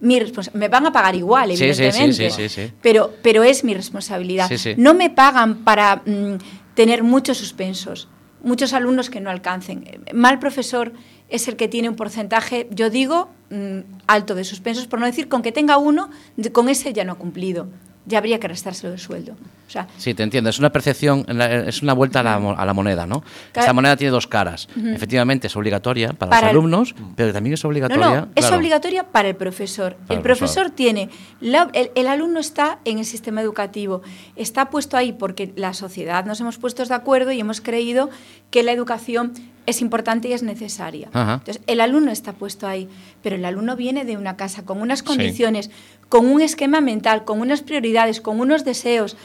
[0.00, 0.20] Mi
[0.52, 2.30] me van a pagar igual, evidentemente.
[2.30, 2.72] sí, sí, sí.
[2.82, 4.50] Pero, pero es mi responsabilidad.
[4.76, 6.38] No me pagan para mm,
[6.74, 8.08] tener muchos suspensos,
[8.46, 9.84] muchos alumnos que no alcancen.
[10.14, 10.92] Mal profesor
[11.28, 15.28] es el que tiene un porcentaje, yo digo, mm, alto de suspensos, por no decir
[15.28, 16.10] con que tenga uno,
[16.52, 17.66] con ese ya no ha cumplido.
[18.08, 19.32] Ya habría que restárselo del sueldo.
[19.32, 20.48] O sea, Sí, te entiendo.
[20.48, 21.26] Es una percepción,
[21.66, 23.24] es una vuelta a la, a la moneda, ¿no?
[23.52, 24.68] Esta moneda tiene dos caras.
[24.76, 28.06] Efectivamente, es obligatoria para, Para los el- alumnos, pero también es No, obligatoria.
[28.20, 28.56] no, es claro.
[28.58, 29.96] obligatoria para el profesor.
[30.06, 34.02] Para el profesor tiene, la- el, el alumno está en el sistema educativo,
[34.36, 38.08] está puesto ahí porque la sociedad nos hemos puesto de acuerdo y hemos creído
[38.52, 39.32] que la educación
[39.66, 41.08] es importante y es necesaria.
[41.12, 41.34] Ajá.
[41.34, 42.88] Entonces, el alumno está puesto ahí,
[43.22, 45.70] pero el alumno viene de una casa con unas condiciones,
[46.08, 49.16] con un esquema mental, con unas prioridades, con unos deseos,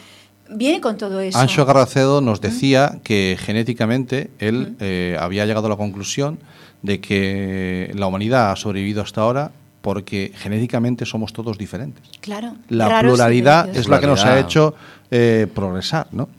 [0.49, 1.38] viene con todo eso.
[1.38, 6.39] Ancho Garracedo nos decía que genéticamente él eh, había llegado a la conclusión
[6.82, 9.51] de que la humanidad ha sobrevivido hasta ahora
[9.82, 12.04] porque genéticamente somos todos diferentes.
[12.19, 12.54] Claro.
[12.69, 14.75] La pluralidad es la que nos ha hecho
[15.10, 16.08] eh, progresar.
[16.12, 16.30] ¿no?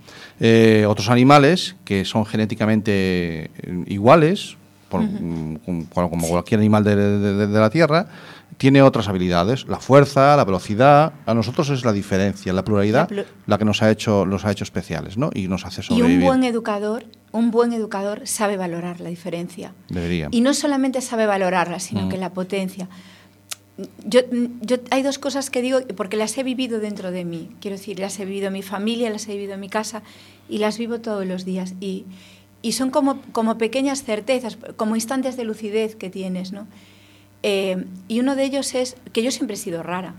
[0.44, 4.56] Eh, otros animales que son genéticamente eh, iguales,
[4.88, 8.06] por- mm, como, como cualquier animal de, de- de- de la Tierra,
[8.58, 9.66] tiene otras habilidades.
[9.68, 11.12] La fuerza, la velocidad.
[11.26, 14.44] A nosotros es la diferencia, la pluralidad, La plu- la que nos ha hecho, los
[14.44, 15.30] ha hecho especiales ¿no?
[15.32, 16.18] y nos hace Y sobrevivir.
[16.18, 19.72] un buen educador, un buen educador sabe valorar la diferencia.
[19.88, 20.28] Debería.
[20.32, 22.08] Y no solamente sabe valorarla, sino Mm.
[22.10, 22.88] que la potencia.
[24.04, 24.20] Yo,
[24.60, 27.50] yo, hay dos cosas que digo porque las he vivido dentro de mí.
[27.60, 30.02] Quiero decir, las he vivido en mi familia, las he vivido en mi casa
[30.48, 31.74] y las vivo todos los días.
[31.80, 32.04] Y,
[32.62, 36.66] y son como, como pequeñas certezas, como instantes de lucidez que tienes, ¿no?
[37.42, 40.14] Eh, y uno de ellos es que yo siempre he sido rara.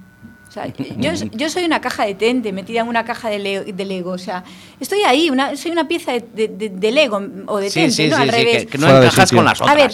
[0.47, 0.67] O sea,
[0.99, 4.11] yo, yo soy una caja de tente metida en una caja de, le- de Lego.
[4.11, 4.43] O sea,
[4.79, 8.07] estoy ahí, una, soy una pieza de, de- de- Lego o de Sí, tente, sí,
[8.09, 8.17] ¿no?
[8.17, 8.57] sí, Al sí, revés.
[8.65, 9.71] que, que no encajas con las otras.
[9.71, 9.91] A ver,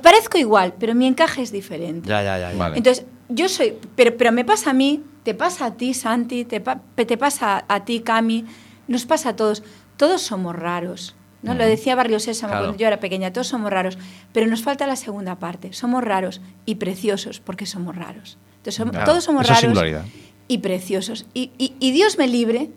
[0.00, 2.08] parezco igual, pero mi encaje es diferente.
[2.08, 2.52] Ya, ya, ya.
[2.52, 2.58] ya.
[2.58, 2.76] Vale.
[2.78, 6.60] Entonces, yo soy, pero, pero me pasa a mí, te pasa a ti, Santi, te,
[6.60, 8.44] pa- te pasa a ti, Cami,
[8.88, 9.62] nos pasa a todos.
[9.96, 11.14] Todos somos raros.
[11.42, 11.54] ¿no?
[11.54, 12.66] Lo decía Barrio Sésamo Claro.
[12.66, 13.98] cuando yo era pequeña, todos somos raros,
[14.32, 15.72] pero nos falta la segunda parte.
[15.72, 18.38] Somos raros y preciosos porque somos raros.
[18.58, 20.04] Entonces, somos- Claro, todos somos esa raros
[20.46, 21.26] y preciosos.
[21.34, 22.70] Y, y- y Dios me libre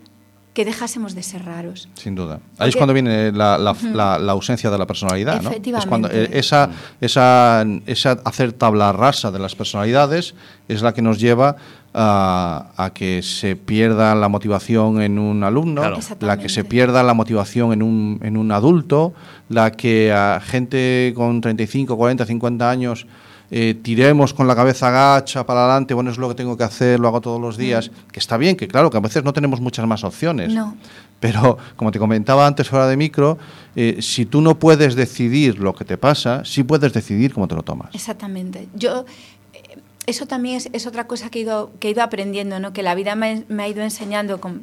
[0.56, 1.86] que dejásemos de ser raros.
[1.94, 2.40] Sin duda.
[2.56, 5.50] Ahí es cuando viene la, la- la- la ausencia de la personalidad, ¿no?
[5.50, 10.34] Es cuando eh, esa, esa, esa hacer tabla rasa de las personalidades
[10.66, 11.56] es la que nos lleva
[11.92, 15.98] a, a que se pierda la motivación en un alumno, Claro.
[16.20, 19.12] la que se pierda la motivación en un, en un adulto,
[19.50, 23.06] la que a gente con 35, 40, 50 años
[23.50, 26.98] eh, tiremos con la cabeza agacha para adelante, bueno, es lo que tengo que hacer,
[27.00, 29.60] lo hago todos los días, que está bien, que claro, que a veces no tenemos
[29.60, 30.52] muchas más opciones.
[30.52, 30.76] No.
[31.20, 33.38] Pero, como te comentaba antes fuera de micro,
[33.74, 37.54] eh, si tú no puedes decidir lo que te pasa, sí puedes decidir cómo te
[37.54, 37.94] lo tomas.
[37.94, 38.68] Exactamente.
[38.74, 39.06] Yo,
[39.54, 42.72] eh, eso también es, es otra cosa que he ido, que he ido aprendiendo, ¿no?
[42.74, 44.62] que la vida me, me ha ido enseñando con,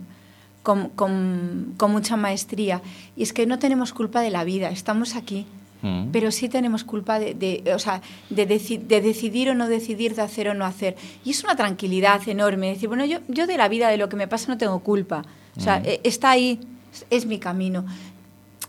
[0.61, 2.81] con, con- con mucha maestría.
[3.15, 5.47] Y es que no tenemos culpa de la vida, estamos aquí.
[5.83, 6.07] Mm.
[6.11, 10.15] Pero sí tenemos culpa de, de- o sea, de, deci- de decidir o no decidir,
[10.15, 10.95] de hacer o no hacer.
[11.23, 12.69] Y es una tranquilidad enorme.
[12.69, 15.23] Decir, bueno, yo, yo de la vida, de lo que me pasa, no tengo culpa.
[15.55, 16.59] O sea, eh, está ahí,
[16.93, 17.85] es- es mi camino.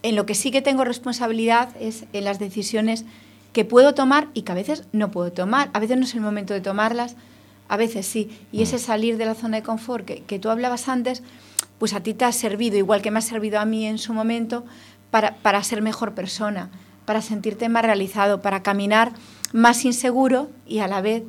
[0.02, 3.04] En lo que sí que tengo responsabilidad es en las decisiones
[3.54, 5.70] que puedo tomar y que a veces no puedo tomar.
[5.72, 7.14] A veces no es el momento de tomarlas,
[7.68, 8.28] a veces sí.
[8.52, 11.22] Y ese salir de la zona de confort que, que tú hablabas antes,
[11.78, 14.12] pues a ti te ha servido, igual que me ha servido a mí en su
[14.12, 14.64] momento,
[15.12, 16.70] para, para ser mejor persona,
[17.04, 19.12] para sentirte más realizado, para caminar
[19.52, 21.22] más inseguro y a la vez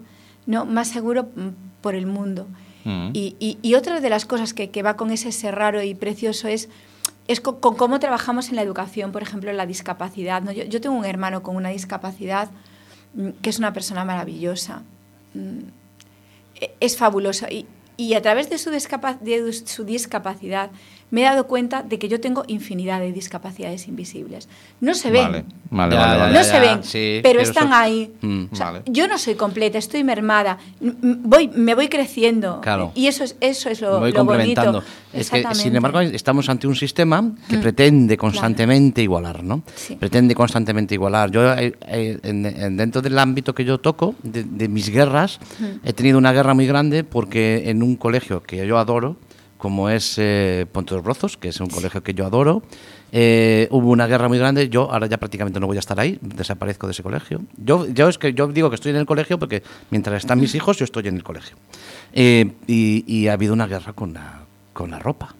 [0.45, 1.49] no más seguro mm,
[1.81, 2.47] por el mundo.
[2.85, 3.09] Mm.
[3.13, 5.95] Y, y- y otra de las cosas que, que va con ese ser raro y
[5.95, 6.69] precioso es,
[7.27, 10.41] es co- con, cómo trabajamos en la educación, por ejemplo, en la discapacidad.
[10.43, 10.51] ¿no?
[10.51, 12.49] Yo, yo tengo un hermano con una discapacidad
[13.15, 14.83] mm, que es una persona maravillosa.
[16.61, 17.51] E- Es fabulosa.
[17.51, 17.65] Y,
[17.97, 20.69] y a través de su, discapa- de su discapacidad
[21.11, 24.49] me he dado cuenta de que yo tengo infinidad de discapacidades invisibles.
[24.81, 25.23] No se ven.
[25.23, 26.33] Vale, vale, Ya, vale, ya, vale.
[26.33, 28.11] No ya, se ven, sí, pero pero están eso- ahí.
[28.21, 28.43] Mm.
[28.51, 28.81] O sea, Vale.
[28.87, 30.57] Yo no soy completa, estoy mermada.
[30.81, 32.59] M- m- Voy, me voy creciendo.
[32.61, 32.91] Claro.
[32.95, 34.61] Y eso es, eso es lo, Me voy lo bonito.
[34.63, 34.83] complementando.
[35.13, 39.61] Es que, sin embargo, estamos ante un sistema que pretende constantemente igualar, ¿no?
[39.75, 39.95] Sí.
[39.95, 41.31] Pretende constantemente igualar.
[41.31, 45.39] Yo, eh, eh, en- en- dentro del ámbito que yo toco, de, de mis guerras,
[45.83, 49.15] he tenido una guerra muy grande porque en un colegio que yo adoro,
[49.65, 52.61] como es eh, Ponte los Brozos, que es un colegio que yo adoro,
[53.11, 54.69] eh, hubo una guerra muy grande.
[54.69, 57.41] Yo ahora ya prácticamente no voy a estar ahí, desaparezco de ese colegio.
[57.57, 60.53] Yo, yo es que yo digo que estoy en el colegio porque mientras están mis
[60.53, 61.57] hijos, yo estoy en el colegio.
[62.13, 65.33] Eh, y, y ha habido una guerra con la, con la ropa,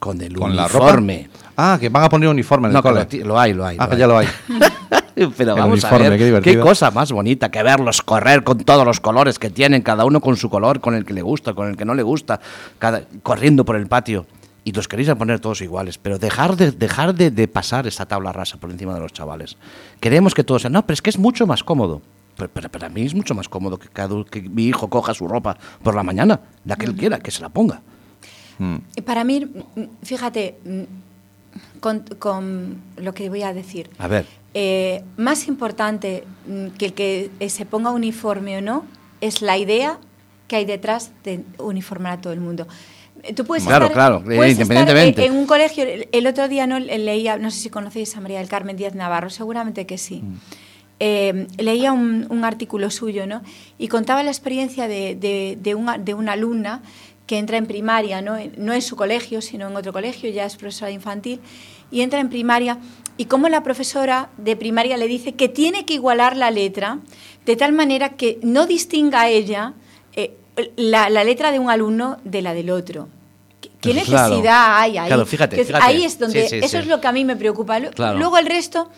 [0.00, 1.28] con el ¿Con la uniforme.
[1.30, 1.52] ropa?
[1.56, 3.24] Ah, que van a poner uniforme en No, el cole.
[3.24, 3.76] lo, hay, lo hay.
[3.78, 4.00] Ah, lo que hay.
[4.00, 4.26] ya lo hay.
[5.36, 9.00] Pero vamos uniforme, a ver, qué cosa más bonita que verlos correr con todos los
[9.00, 11.76] colores que tienen, cada uno con su color, con el que le gusta, con el
[11.76, 12.40] que no le gusta,
[12.78, 14.26] cada, corriendo por el patio.
[14.64, 18.32] Y los queréis poner todos iguales, pero dejar de, dejar de, de pasar esa tabla
[18.32, 19.56] rasa por encima de los chavales.
[20.00, 22.00] Queremos que todos sean, no, pero es que es mucho más cómodo.
[22.36, 25.28] Pero, pero para mí es mucho más cómodo que, cada, que mi hijo coja su
[25.28, 27.82] ropa por la mañana, la que él quiera, que se la ponga.
[28.60, 28.76] Mm.
[29.04, 33.90] Para mí, mm, fíjate, mm, con, con lo que voy a decir.
[33.98, 34.26] A ver.
[34.54, 38.84] Eh, más importante mm, que el que eh, se ponga uniforme o no
[39.20, 39.98] es la idea
[40.48, 42.66] que hay detrás de uniformar a todo el mundo.
[43.22, 45.24] Eh, Tú puedes Claro, estar, claro, eh, puedes estar independientemente.
[45.26, 48.38] en un colegio, el, otro día no Le- leía, no sé si conocéis a María
[48.38, 50.22] del Carmen Díaz Navarro, seguramente que sí.
[51.02, 53.40] Eh, leía un, un artículo suyo, ¿no?
[53.78, 56.82] Y contaba la experiencia de, de, de una, de una alumna
[57.30, 58.36] que entra en primaria, ¿no?
[58.36, 61.38] En- no en su colegio, sino en otro colegio, ya es profesora infantil,
[61.92, 62.78] y entra en primaria,
[63.16, 66.98] y como la profesora de primaria le dice que tiene que igualar la letra,
[67.46, 69.74] de tal manera que no distinga a ella
[70.16, 70.34] eh,
[70.74, 73.06] la, la letra de un alumno de la del otro.
[73.60, 74.30] ¿Qué- ¿Qué Pues claro.
[74.30, 75.06] necesidad hay ahí?
[75.06, 75.66] Claro, fíjate.
[75.80, 76.76] Ahí es donde, Sí, sí, eso sí.
[76.78, 77.80] es lo que a mí me preocupa.
[77.80, 78.18] Claro.
[78.18, 78.90] Luego el resto,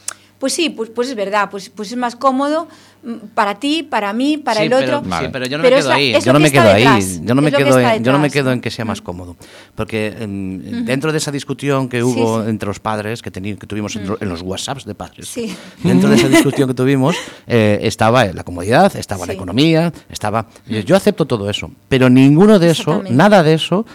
[0.42, 2.66] pues sí, pues, pues es verdad, pues, pues es más cómodo
[3.04, 5.00] mm, para ti, para mí, para Sí, el otro.
[5.04, 6.12] Pero, sí, pero yo no Pero me es quedo ahí.
[6.12, 6.82] Yo lo no que me está quedo ahí.
[6.82, 9.00] detrás, Yo no me es quedo, en, yo no me quedo en que sea más
[9.00, 9.36] cómodo.
[9.76, 12.50] Porque em, dentro de esa discusión que hubo sí.
[12.50, 15.54] entre los padres, que, que tuvimos en, lo- en los WhatsApps de padres, Sí.
[15.84, 17.14] dentro de esa discusión que tuvimos,
[17.46, 20.48] eh, estaba la comodidad, estaba la economía, estaba.
[20.66, 21.70] Yo acepto todo eso.
[21.88, 23.86] Pero ninguno de eso, nada de eso,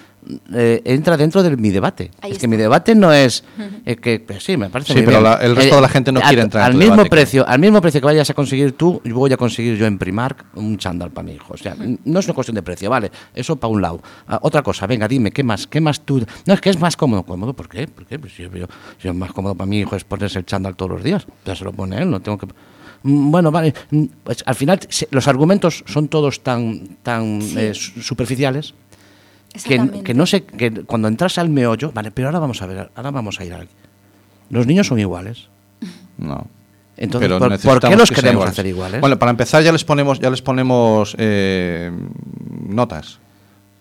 [0.53, 2.11] eh, entra dentro de mi debate.
[2.21, 3.43] Ahí es que mi debate no es
[3.86, 5.23] eh, que pues sí, me parece Sí, muy pero bien.
[5.32, 7.09] la- el resto de la gente no al- quiere entrar en al tu mismo debate,
[7.09, 9.97] precio, al mismo precio que vayas a conseguir tú, yo voy a conseguir yo en
[9.97, 11.53] Primark un chándal para mi hijo.
[11.53, 14.01] O sea, no es una cuestión de precio, vale, eso para un lado.
[14.28, 15.67] Ah, otra cosa, venga, dime, ¿qué más?
[15.67, 16.25] ¿Qué más tú?
[16.45, 17.88] No, es que es más cómodo, cómodo, ¿por qué?
[17.88, 18.19] ¿Por qué?
[18.19, 18.67] Pues si yo, yo-
[19.01, 21.25] si es más cómodo para mi hijo es ponerse el chándal todos los días.
[21.45, 22.47] Ya se lo pone él, no tengo que
[23.03, 23.75] Mm, Bueno, vale.
[23.91, 27.55] mm, pues al final se- los argumentos son todos tan, tan Sí.
[27.59, 28.73] eh, su- superficiales
[29.65, 32.89] que, que no sé, que cuando entras al meollo, vale, pero ahora vamos a ver,
[32.95, 33.67] ahora vamos a ir al...
[34.49, 35.47] Los niños son iguales.
[36.17, 36.47] No.
[36.99, 38.51] Entonces, Pero ¿por, por qué los que sean queremos iguales.
[38.53, 39.01] hacer iguales?
[39.01, 41.91] Bueno, para empezar ya les ponemos, ya les ponemos eh,
[42.67, 43.19] notas.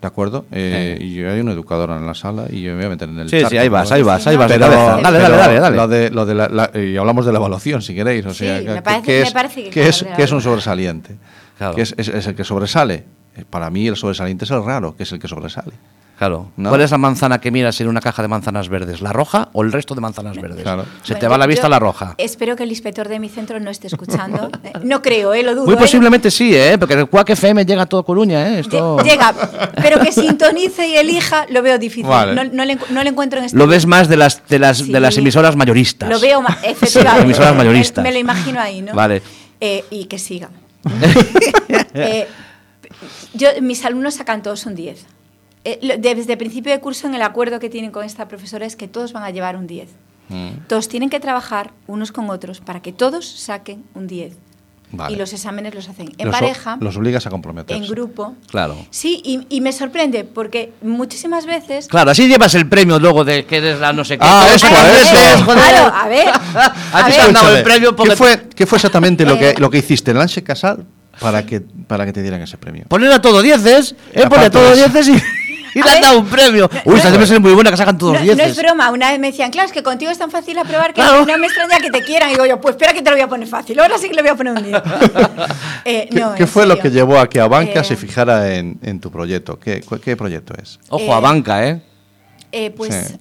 [0.03, 0.45] ¿De acuerdo?
[0.53, 3.09] Eh, Y yo hay una educadora en la sala y yo me voy a meter
[3.09, 4.53] en el Sí, charco, sí, ahí vas, ahí vas, ahí vas.
[4.53, 5.77] Pero- dale, dale, pero dale, dale.
[5.77, 8.27] Lo de, lo de la, la- y hablamos de la evaluación, si queréis.
[8.27, 10.33] O Sí, sea, me ¿qué- parece- qué me es, parece que que es, qué es
[10.33, 11.17] un sobresaliente?
[11.57, 11.75] Claro.
[11.75, 13.05] ¿Qué es, es- es el que sobresale?
[13.37, 15.73] Eh, Para mí el sobresaliente es el raro, que es el que sobresale.
[16.19, 16.51] Claro.
[16.57, 16.71] ¿No?
[16.71, 19.03] ¿Cuál es la manzana que miras en una caja de manzanas verdes?
[19.03, 20.63] ¿La roja o el resto de manzanas verdes?
[20.63, 20.85] Claro.
[21.03, 22.15] Se Bueno, te va la vista yo la roja.
[22.17, 24.49] Espero que el inspector de mi centro no esté escuchando.
[24.65, 25.67] Eh, no creo, eh, lo dudo.
[25.67, 25.77] Muy eh.
[25.77, 26.79] posiblemente sí, ¿eh?
[26.79, 28.61] Porque el Quack FM llega a todo Coruña, ¿eh?
[28.61, 28.97] Esto...
[28.97, 29.35] Lle- Llega,
[29.83, 32.07] pero que sintonice y elija lo veo difícil.
[32.07, 32.35] Vale.
[32.35, 34.59] No, no le, encu- no le encuentro en este Lo ves más de las, de
[34.59, 34.91] las, Sí.
[34.91, 36.09] de las emisoras mayoristas.
[36.09, 37.25] Lo veo más, Sí, efectivamente.
[37.25, 38.03] emisoras Me- mayoristas.
[38.03, 38.95] Me, lo imagino ahí, ¿no?
[38.95, 39.21] Vale.
[39.61, 40.49] Eh, y que siga.
[41.99, 42.27] Eh,
[43.35, 45.05] yo, mis alumnos sacan todos un 10.
[45.65, 48.77] Eh, desde el principio de curso, en el acuerdo que tienen con esta profesora, es
[48.77, 49.89] que todos van a llevar un 10.
[50.29, 50.49] Mm.
[50.69, 54.37] Todos tienen que trabajar unos con otros para que todos saquen un 10.
[54.93, 55.15] Vale.
[55.15, 57.83] Y los exámenes los hacen en Los pareja, Los obligas a comprometerse.
[57.83, 58.37] en grupo.
[58.49, 58.77] Claro.
[58.91, 63.45] Sí, y, y me sorprende porque muchísimas veces Claro, así llevas el premio luego de
[63.47, 64.25] que eres la no sé qué.
[64.25, 66.35] Ah, eso, eso, ver, claro, a ver, A
[67.01, 67.27] a ti te ver.
[67.27, 70.13] han dado el premio porque ¿Qué fue, qué fue exactamente lo que, lo que hiciste
[70.13, 70.87] en Lanche Casal
[71.21, 72.85] para que, para que te dieran ese premio?
[72.89, 74.27] Poner a todo dieces, ¿eh?
[74.29, 75.13] Poner a todo dieces y,
[75.79, 76.69] y le han dado un premio.
[76.85, 78.49] Uy, esta debe ser muy buena que sacan todos No, no dieces.
[78.51, 81.01] es broma, una vez me decían, claro, es que contigo es tan fácil aprobar que
[81.01, 81.25] Claro.
[81.27, 82.29] no me extraña que te quieran.
[82.31, 84.15] Y digo yo, pues espera que te lo voy a poner fácil, ahora sí que
[84.15, 84.83] le voy a poner un 10.
[85.89, 88.99] Eh, ¿Qué, no, fue lo que llevó a que Abanca Eh, se fijara en, en
[88.99, 89.57] tu proyecto?
[89.61, 90.81] ¿Qué, qué proyecto es?
[90.89, 91.81] Ojo a Eh, banca, ¿eh?
[92.51, 93.15] Eh, pues, Sí.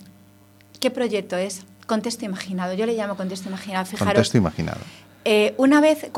[0.79, 1.61] ¿qué proyecto es?
[1.85, 2.73] Contexto imaginado.
[2.73, 3.85] Yo le llamo contexto imaginado.
[3.85, 4.79] Fijaros, Contexto imaginado.
[5.25, 6.09] Eh, una vez,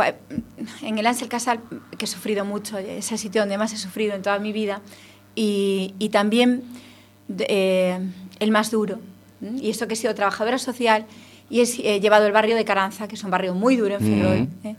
[0.81, 1.61] en el Ansel Casal,
[1.97, 4.81] que he sufrido mucho, es el sitio donde más he sufrido en toda mi vida,
[5.33, 6.63] y, y también
[7.29, 7.99] eh,
[8.39, 8.99] el más duro.
[9.41, 11.05] Y esto que he sido trabajadora social
[11.49, 14.47] y he, llevado el barrio de Caranza, que es un barrio muy duro en Ferrol.
[14.63, 14.75] ¿eh?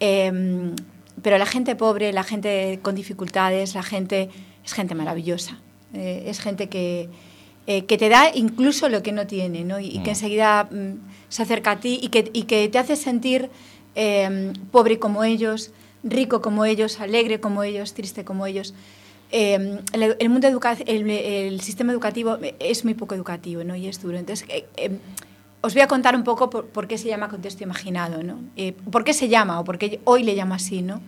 [0.00, 0.76] Em,
[1.22, 4.28] pero la gente pobre, la gente con dificultades, la gente
[4.64, 5.58] es gente maravillosa.
[5.94, 7.08] Eh, es gente que,
[7.66, 9.80] eh, que te da incluso lo que no tiene, ¿no?
[9.80, 10.94] Y, y que enseguida mm,
[11.28, 13.50] se acerca a ti y que, y que te hace sentir
[13.94, 15.70] eh, pobre como ellos,
[16.02, 18.74] rico como ellos, alegre como ellos, triste como ellos.
[19.30, 23.76] Eh, el, mundo educa el, sistema educativo es muy poco educativo ¿no?
[23.76, 24.16] y es duro.
[24.16, 24.98] Entonces, eh, eh,
[25.60, 28.38] os voy a contar un poco por, por, qué se llama contexto imaginado, ¿no?
[28.56, 30.82] Eh, por qué se llama o por qué hoy le llama así.
[30.82, 31.00] ¿no?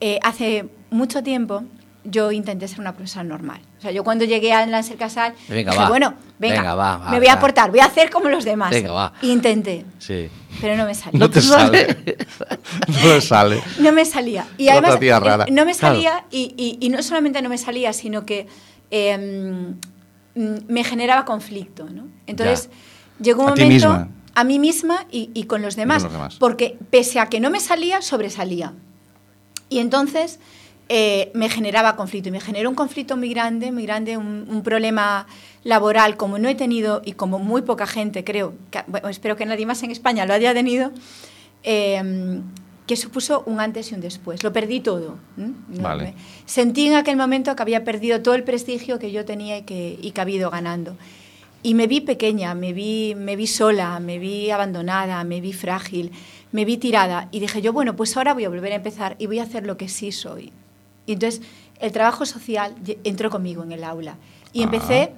[0.00, 1.62] Eh, hace mucho tiempo
[2.04, 3.60] yo intenté ser una profesora normal.
[3.78, 5.88] O sea, yo cuando llegué a Lancer Casal, Venga, dije, va.
[5.88, 8.70] bueno, venga, Venga, va, va, me voy a aportar, voy a hacer como los demás.
[8.70, 9.12] Venga, va.
[9.22, 10.28] Intenté, Sí.
[10.60, 11.18] pero no me salió.
[11.18, 12.16] No te sale.
[13.02, 13.62] no le sale.
[13.80, 14.46] No me salía.
[14.56, 15.46] Y además, tía eh, rara.
[15.50, 15.94] no me Claro.
[15.96, 18.46] salía, y, y- y no solamente no me salía, sino que
[18.90, 19.18] eh,
[20.34, 21.88] mm, me generaba conflicto.
[21.90, 22.06] ¿no?
[22.26, 22.70] Entonces,
[23.20, 24.08] llegó un A ti momento misma.
[24.34, 26.36] a mí misma y, y con los demás, los demás.
[26.38, 28.72] porque pese a que no me salía, sobresalía.
[29.68, 30.38] Y entonces
[30.88, 34.62] eh, me generaba conflicto, y me generó un conflicto muy grande, muy grande, un, un
[34.62, 35.26] problema
[35.64, 39.44] laboral como no he tenido y como muy poca gente, creo, que- bueno, espero que
[39.44, 40.92] nadie más en España lo haya tenido,
[41.62, 42.40] eh,
[42.86, 44.42] que supuso un antes y un después.
[44.42, 45.16] Lo perdí todo.
[45.36, 46.14] Vale.
[46.46, 49.98] Sentí en aquel momento que había perdido todo el prestigio que yo tenía y que,
[50.00, 50.96] y que había ido ganando.
[51.62, 56.12] Y me vi pequeña, me vi, me vi sola, me vi abandonada, me vi frágil,
[56.50, 57.28] me vi tirada.
[57.30, 59.66] Y dije yo, bueno, pues ahora voy a volver a empezar y voy a hacer
[59.66, 60.50] lo que sí soy.
[61.08, 61.40] Y entonces
[61.80, 64.16] el trabajo social entró conmigo en el aula.
[64.52, 64.64] Y Ah.
[64.64, 65.12] empecé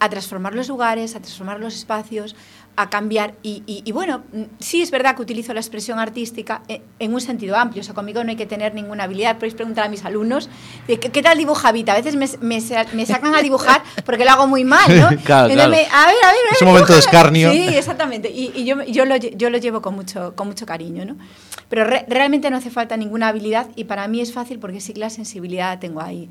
[0.00, 2.34] a transformar los lugares, a transformar los espacios,
[2.76, 3.34] a cambiar.
[3.42, 7.14] Y, y- y bueno, mm, sí es verdad que utilizo la expresión artística en, en
[7.14, 7.80] un sentido amplio.
[7.80, 9.36] O sea, conmigo no hay que tener ninguna habilidad.
[9.36, 10.48] Podéis preguntar a mis alumnos,
[10.86, 11.92] de, ¿qué, qué tal dibuja Vita?
[11.92, 12.62] A veces me, me
[12.92, 15.08] me sacan a dibujar porque lo hago muy mal, ¿no?
[15.24, 15.70] Claro, claro.
[15.70, 17.50] me- a ver, a ver, Es un momento de escarnio.
[17.50, 18.30] Sí, exactamente.
[18.30, 21.16] Y, y yo, yo, lo, yo lo llevo con mucho, con mucho cariño, ¿no?
[21.68, 24.92] Pero re- realmente no hace falta ninguna habilidad y para mí es fácil porque sí
[24.92, 26.28] que la sensibilidad tengo ahí.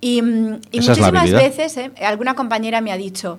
[0.00, 3.38] Y, mm, muchísimas veces eh, alguna compañera me ha dicho,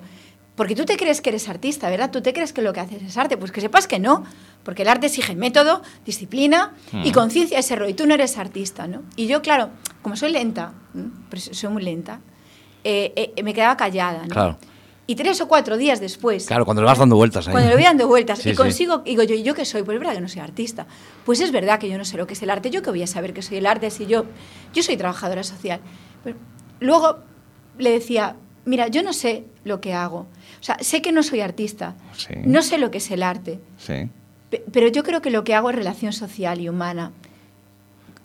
[0.60, 2.12] porque tú te crees que eres artista, ¿verdad?
[2.12, 3.38] Tú te crees que lo que haces es arte.
[3.38, 4.26] Pues que sepas que no,
[4.64, 7.14] porque el arte exige método, disciplina y Mm.
[7.14, 7.88] conciencia de ese rol.
[7.90, 9.04] Y tú no eres artista, ¿no?
[9.16, 9.70] Y yo, claro,
[10.02, 10.74] como soy lenta,
[11.30, 12.20] pero soy muy lenta,
[12.84, 14.24] eh, eh, me quedaba callada.
[14.24, 14.28] ¿no?
[14.34, 14.58] Claro.
[15.08, 17.52] Y tres o cuatro días después, Claro, cuando le vas dando vueltas ahí.
[17.54, 18.58] cuando le voy dando vueltas Sí, y sí.
[18.58, 19.84] consigo, digo yo, ¿y yo qué soy?
[19.84, 20.88] Pues es verdad que no soy artista.
[21.26, 22.70] Pues es verdad que yo no sé lo que es el arte.
[22.70, 24.26] Yo que voy a saber que soy el arte si yo,
[24.74, 25.80] yo soy trabajadora social.
[26.24, 26.36] Pero
[26.82, 27.20] luego
[27.78, 28.36] le decía,
[28.66, 30.28] mira, yo no sé lo que hago.
[30.60, 31.96] O sea, sé que no soy artista.
[32.18, 32.34] Sí.
[32.46, 33.60] No sé lo que es el arte.
[33.78, 34.10] Sí.
[34.72, 37.12] Pero yo creo que lo que hago es relación social y humana.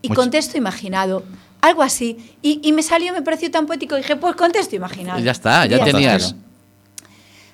[0.02, 1.24] Y Mucho- contexto imaginado.
[1.60, 2.36] Algo así.
[2.42, 3.96] Y, y me salió, me pareció tan poético.
[3.96, 5.18] Dije, pues contexto imaginado.
[5.20, 6.24] Ya está, ya tenías.
[6.24, 6.38] está.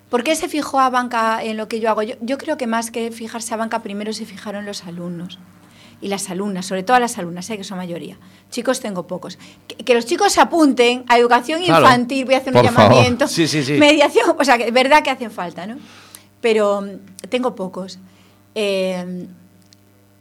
[0.08, 2.02] ¿Por qué se fijó a banca en lo que yo hago?
[2.02, 5.38] Yo, yo creo que más que fijarse a banca, primero se fijaron los alumnos
[6.02, 8.16] y las alumnas, sobre todo las alumnas, sé que son mayoría.
[8.50, 9.38] Chicos tengo pocos.
[9.68, 11.84] Que, que los chicos se apunten a educación Claro.
[11.84, 12.72] infantil, voy a hacer un favor.
[12.90, 13.28] llamamiento.
[13.28, 13.74] Sí, sí, sí.
[13.74, 15.76] Mediación, o sea, que es verdad que hacen falta, ¿no?
[16.40, 17.98] Pero mm, tengo pocos.
[18.54, 19.26] Eh,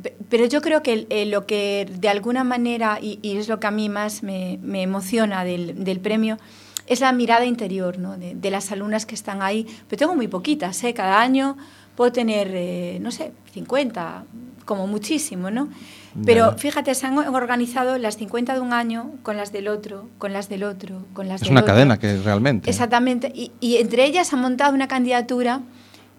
[0.03, 3.59] pe- pero yo creo que eh, lo que de alguna manera, y, y es lo
[3.59, 6.37] que a mí más me, me emociona del, del premio,
[6.87, 8.17] es la mirada interior ¿no?
[8.17, 9.65] de, de las alumnas que están ahí.
[9.87, 10.93] Pero tengo muy poquitas, ¿eh?
[10.93, 11.55] cada año
[11.95, 14.23] puedo tener, eh, no sé, 50,
[14.69, 15.67] como muchísimo, ¿no?
[16.25, 20.31] Pero fíjate, se han organizado las 50 de un año con las del otro, con
[20.31, 21.73] las del otro, con las Es del una otro.
[21.73, 22.69] cadena que realmente.
[22.69, 23.31] Exactamente.
[23.33, 25.61] Y, y entre ellas han montado una candidatura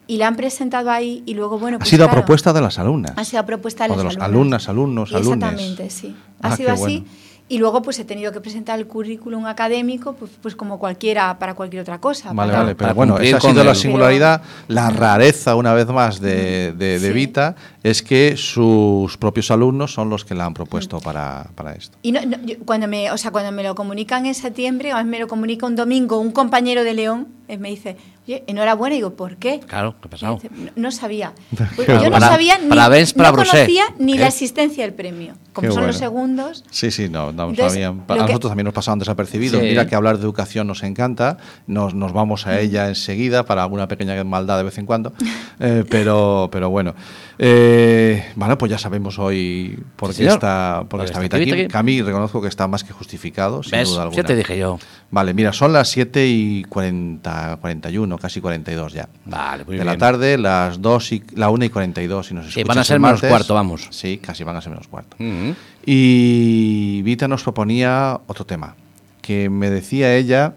[0.07, 2.79] y la han presentado ahí y luego, bueno, Ha pues sido a propuesta de las
[2.79, 3.13] alumnas.
[3.17, 4.69] Ha sido a propuesta de O de las los alumnas.
[4.69, 5.49] alumnas, alumnos, alumnes.
[5.51, 6.17] Exactamente, sí.
[6.43, 6.83] Ha Ah, sido así.
[6.83, 7.05] bueno.
[7.51, 11.55] Y luego pues he tenido que presentar el currículum académico, pues, pues como cualquiera, para
[11.55, 12.33] cualquier otra cosa.
[12.33, 16.21] Vale, para- vale, pero bueno, esa ha sido la singularidad, la rareza una vez más
[16.21, 17.13] de, de, de Sí.
[17.13, 21.99] Vita, es que sus propios alumnos son los que la han propuesto para, para esto.
[22.03, 25.05] Y no, no, yo- cuando, me, o sea, cuando me lo comunican en septiembre, o
[25.05, 27.27] me lo comunica un domingo un compañero de León,
[27.59, 27.97] me dice,
[28.27, 29.61] oye, enhorabuena, y digo, ¿por qué?
[29.61, 30.35] Claro, ¿qué ha pasado?
[30.37, 31.33] Dice, No, no sabía.
[31.77, 32.21] Pues yo no bueno.
[32.21, 32.89] sabía ni, para
[33.31, 34.29] no conocía ni la ¿Eh?
[34.29, 35.35] existencia del premio.
[35.53, 38.05] Como Qué son los segundos, Sí, sí, no, no Entonces, sabían.
[38.07, 39.61] A que- nosotros también nos pasaban desapercibidos.
[39.61, 39.67] Sí.
[39.67, 43.89] Mira que hablar de educación nos encanta, nos, nos vamos a ella enseguida para alguna
[43.89, 45.13] pequeña maldad de vez en cuando,
[45.61, 46.95] Eh, pero, pero bueno.
[47.43, 51.45] Eh, bueno, pues ya sabemos hoy por qué está, por está qué Vita está aquí.
[51.47, 51.69] Vita aquí.
[51.73, 53.89] Que a mí reconozco que está más que justificado, sin ¿Ves?
[53.89, 54.25] duda Ya alguna.
[54.25, 54.79] te dije yo.
[55.11, 59.09] Vale, mira, son las 7 y 40, 41, casi 42 ya.
[59.25, 59.87] Vale, muy de bien.
[59.87, 62.85] la tarde, las 2 y la 1 y 42, si nos Sí, escuchas van a
[62.85, 63.31] ser menos martes.
[63.31, 63.89] cuarto, vamos.
[63.91, 65.17] Sí, casi van a ser menos cuarto.
[65.19, 65.53] Mm.
[65.87, 68.75] Y Vita nos proponía otro tema,
[69.23, 70.53] que me decía ella,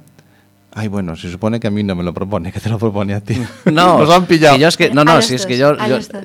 [0.76, 3.14] ay bueno, se supone que a mí no me lo propone, que te lo propone
[3.14, 3.36] a ti.
[3.66, 4.56] No, nos han pillado.
[4.56, 5.76] que yo es que, no, no, si es que yo,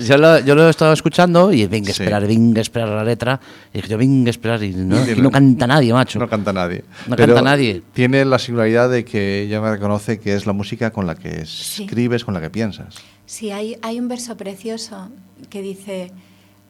[0.00, 2.02] yo, lo, yo lo he estado escuchando y venga a Sí.
[2.02, 3.40] esperar, venga a esperar la letra.
[3.72, 6.18] Y dije yo, venga a esperar y no, Sí, y no canta nadie, macho.
[6.18, 6.84] No canta nadie.
[7.06, 7.82] No Pero canta nadie.
[7.92, 11.42] Tiene la singularidad de que ella me reconoce que es la música con la que
[11.42, 12.94] escribes, con la que piensas.
[13.26, 15.10] Sí, hay, hay un verso precioso
[15.50, 16.10] que dice,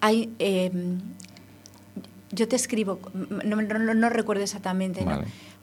[0.00, 0.72] hay, eh,
[2.32, 2.98] yo te escribo,
[3.44, 5.04] no, no- no- no recuerdo exactamente,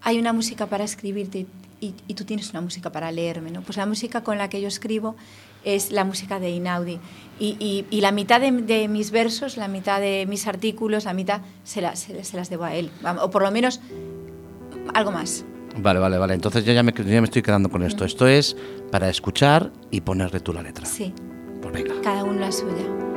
[0.01, 1.45] hay una música para escribirte
[1.81, 3.51] y, y tú tienes una música para leerme.
[3.51, 3.61] ¿no?
[3.61, 5.15] Pues la música con la que yo escribo
[5.63, 6.99] es la música de Inaudi.
[7.39, 11.13] Y, y- y la mitad de, de mis versos, la mitad de mis artículos, la
[11.13, 12.91] mitad se, la- se- se las debo a él.
[13.21, 13.81] O por lo menos
[14.93, 15.43] algo más.
[15.77, 16.33] Vale, vale, vale.
[16.35, 18.05] Entonces yo ya me, yo ya me estoy quedando con esto.
[18.05, 18.55] Esto es
[18.91, 20.85] para escuchar y ponerle tú la letra.
[20.85, 21.13] Sí,
[21.61, 21.95] Pues venga.
[22.01, 23.14] cada uno la suya.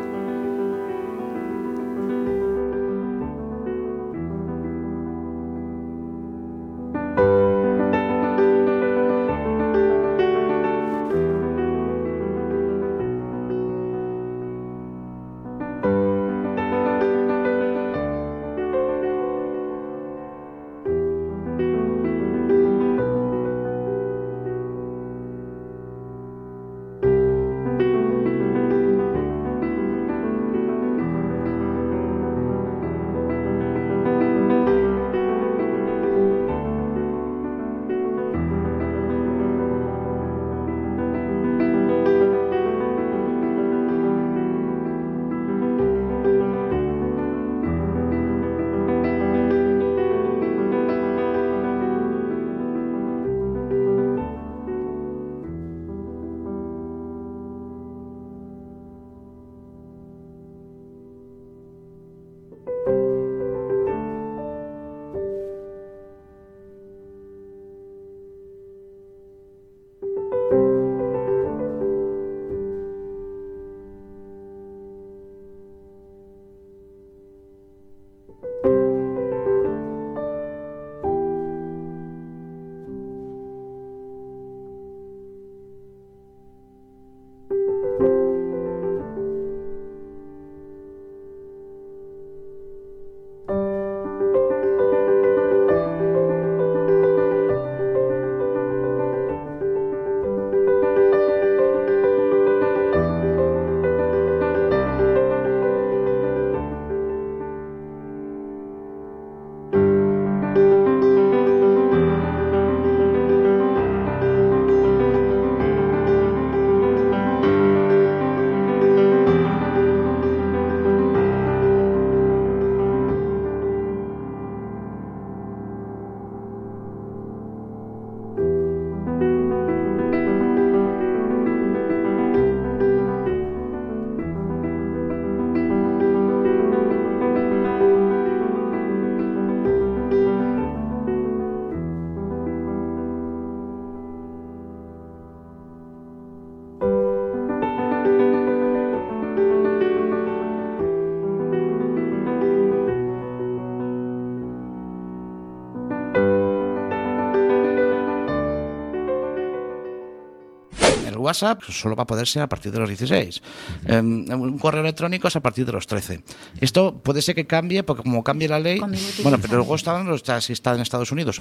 [161.29, 163.43] WhatsApp solo va a poder ser a partir de los 16.
[163.87, 166.23] Eh, un correo electrónico es a partir de los 13.
[166.61, 168.81] Esto puede ser que cambie, porque como cambie la ley.
[169.23, 171.41] Bueno, pero luego está, está, si está en Estados Unidos.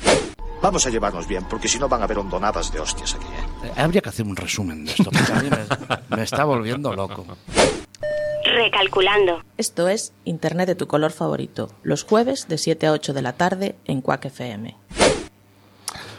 [0.62, 3.26] Vamos a llevarnos bien, porque si no van a haber hondonadas de hostias aquí.
[3.26, 3.68] ¿eh?
[3.68, 6.94] Eh, Habría que hacer un resumen de esto, porque a mí me, me está volviendo
[6.94, 7.26] loco.
[8.44, 9.44] Recalculando.
[9.58, 13.34] Esto es Internet de tu color favorito, los jueves de 7 a 8 de la
[13.34, 14.76] tarde en Quack FM.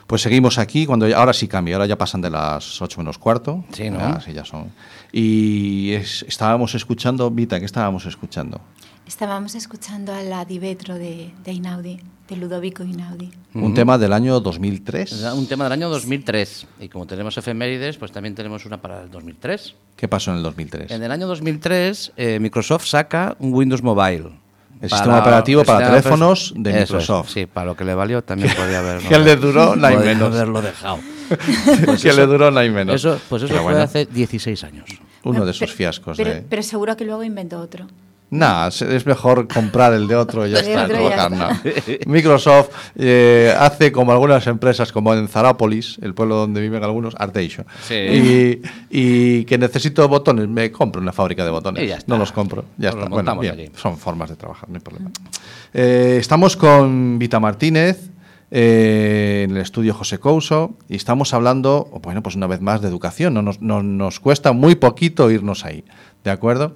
[0.09, 3.19] Pues seguimos aquí, cuando ya- ahora sí cambia, ahora ya pasan de las 8 menos
[3.19, 3.65] cuarto.
[3.73, 3.99] Sí, ¿no?
[3.99, 4.73] Ya, sí, ya son.
[5.13, 8.59] Y es- estábamos escuchando, Vita, ¿qué estábamos escuchando?
[9.07, 13.31] Estábamos escuchando a la Divetro de, de Inaudi, de Ludovico Inaudi.
[13.55, 15.13] Un tema del año 2003.
[15.13, 16.67] Es Un tema del año 2003.
[16.81, 19.75] Y como tenemos efemérides, pues también tenemos una para el 2003.
[19.97, 20.91] ¿Qué pasó en el 2003?
[20.91, 24.31] En el año 2003, eh, Microsoft saca un Windows Mobile.
[24.81, 27.27] El sistema operativo para sistema teléfonos de Eso Microsoft.
[27.29, 29.09] es, sí, para lo que le valió también podría haberlo.
[29.09, 30.35] Que le duró, no hay podría menos.
[30.35, 30.99] haberlo dejado.
[32.03, 32.95] que le duró no hay menos.
[32.97, 34.85] Eso, pues eso Pero fue bueno, hace 16 años.
[35.25, 36.17] Uno de Pero- esos fiascos.
[36.17, 36.43] Pero, de...
[36.43, 37.87] pero seguro que luego inventó otro.
[38.31, 40.87] Nah, se- es mejor comprar el de otro y ya está.
[40.89, 41.61] ya.
[42.07, 47.65] Microsoft eh, hace como algunas empresas, como en Zarápolis, el pueblo donde viven algunos, Arteixo.
[47.87, 47.95] Sí.
[47.95, 51.83] Y, y que necesito botones, me compro una fábrica de botones.
[51.85, 52.13] Y ya está.
[52.13, 53.11] No los compro, ya Nos lo está.
[53.11, 53.71] Bueno, montamos bien, allí.
[53.77, 55.11] son formas de trabajar, no hay problema.
[55.73, 58.11] Eh, estamos con Vita Martínez.
[58.51, 62.89] eh, en el estudio José Couso y estamos hablando, bueno, pues una vez más de
[62.89, 63.35] educación.
[63.35, 65.85] No nos, no- nos cuesta muy poquito irnos ahí,
[66.25, 66.75] ¿de acuerdo?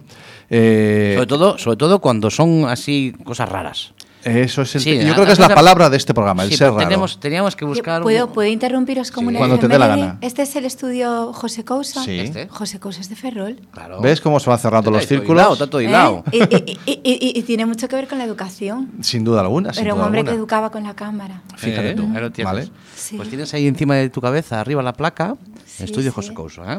[0.54, 3.94] Eh, Sobre todo, sobre todo cuando son así cosas raras.
[4.22, 6.56] Eso es el- Sí, yo creo que es la palabra de este programa, el Sí,
[6.56, 6.88] ser pero raro.
[6.88, 8.02] tenemos, teníamos que buscar.
[8.02, 10.18] ¿Puedo, un- ¿Puedo interrumpiros como una Cuando te dé la gana.
[10.20, 12.04] Este es el estudio José Cousa.
[12.04, 12.20] Sí.
[12.20, 12.46] Este.
[12.48, 13.58] José Cousa es de Ferrol.
[13.72, 14.00] Claro.
[14.00, 15.58] ¿Ves cómo se van cerrando los círculos?
[15.58, 16.22] todo hilado.
[16.30, 16.38] ¿Eh?
[16.86, 18.92] Y, y- y- y- y tiene mucho que ver con la educación.
[19.00, 19.72] Sin duda alguna.
[19.72, 20.38] sin Pero un duda hombre que alguna.
[20.40, 21.42] educaba con la cámara.
[21.56, 22.02] Fíjate Eh, tú.
[22.14, 22.52] ahí lo tienes.
[22.54, 22.68] ¿Vale?
[22.94, 23.16] Sí.
[23.16, 25.34] Pues tienes ahí encima de tu cabeza, arriba la placa,
[25.66, 26.14] Sí, Estudio sí.
[26.14, 26.78] José Couso, ¿eh?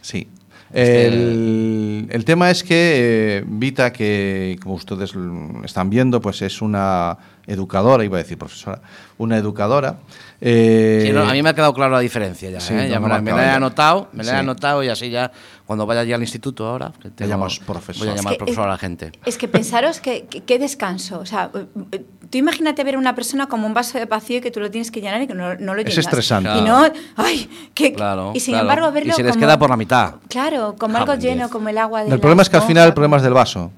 [0.00, 0.28] Sí.
[0.74, 5.12] El, el tema es que eh, Vita, que como ustedes
[5.64, 7.16] están viendo, pues es una
[7.46, 8.80] educadora, iba a decir profesora,
[9.18, 9.98] una educadora.
[10.40, 12.58] eh, Sí, no, a mí me ha quedado claro la diferencia ya.
[12.60, 12.88] Sí, ¿eh?
[12.88, 13.56] Ya me, la, me he ya.
[13.56, 15.30] anotado, me la he anotado y así ya
[15.66, 18.00] cuando vaya allí al instituto ahora, que tengo- llamas profesor.
[18.06, 19.12] voy a Es llamar que- profesor a la gente.
[19.24, 21.20] Es que pensaros que, qué descanso.
[21.20, 21.50] O sea,
[21.92, 22.04] eh,
[22.34, 24.68] tú imagínate ver a una persona como un vaso de vacío y que tú lo
[24.70, 25.98] tienes que llenar y que no, no lo Es llenas.
[25.98, 26.50] estresante.
[26.58, 26.82] Y no,
[27.14, 28.64] ay, que, Claro, y sin claro.
[28.64, 30.14] embargo verlo Y se les como- queda por la mitad.
[30.28, 32.88] Claro, como Ah, algo lleno, como el agua de el problema es que al final
[32.88, 33.70] el problema es del vaso,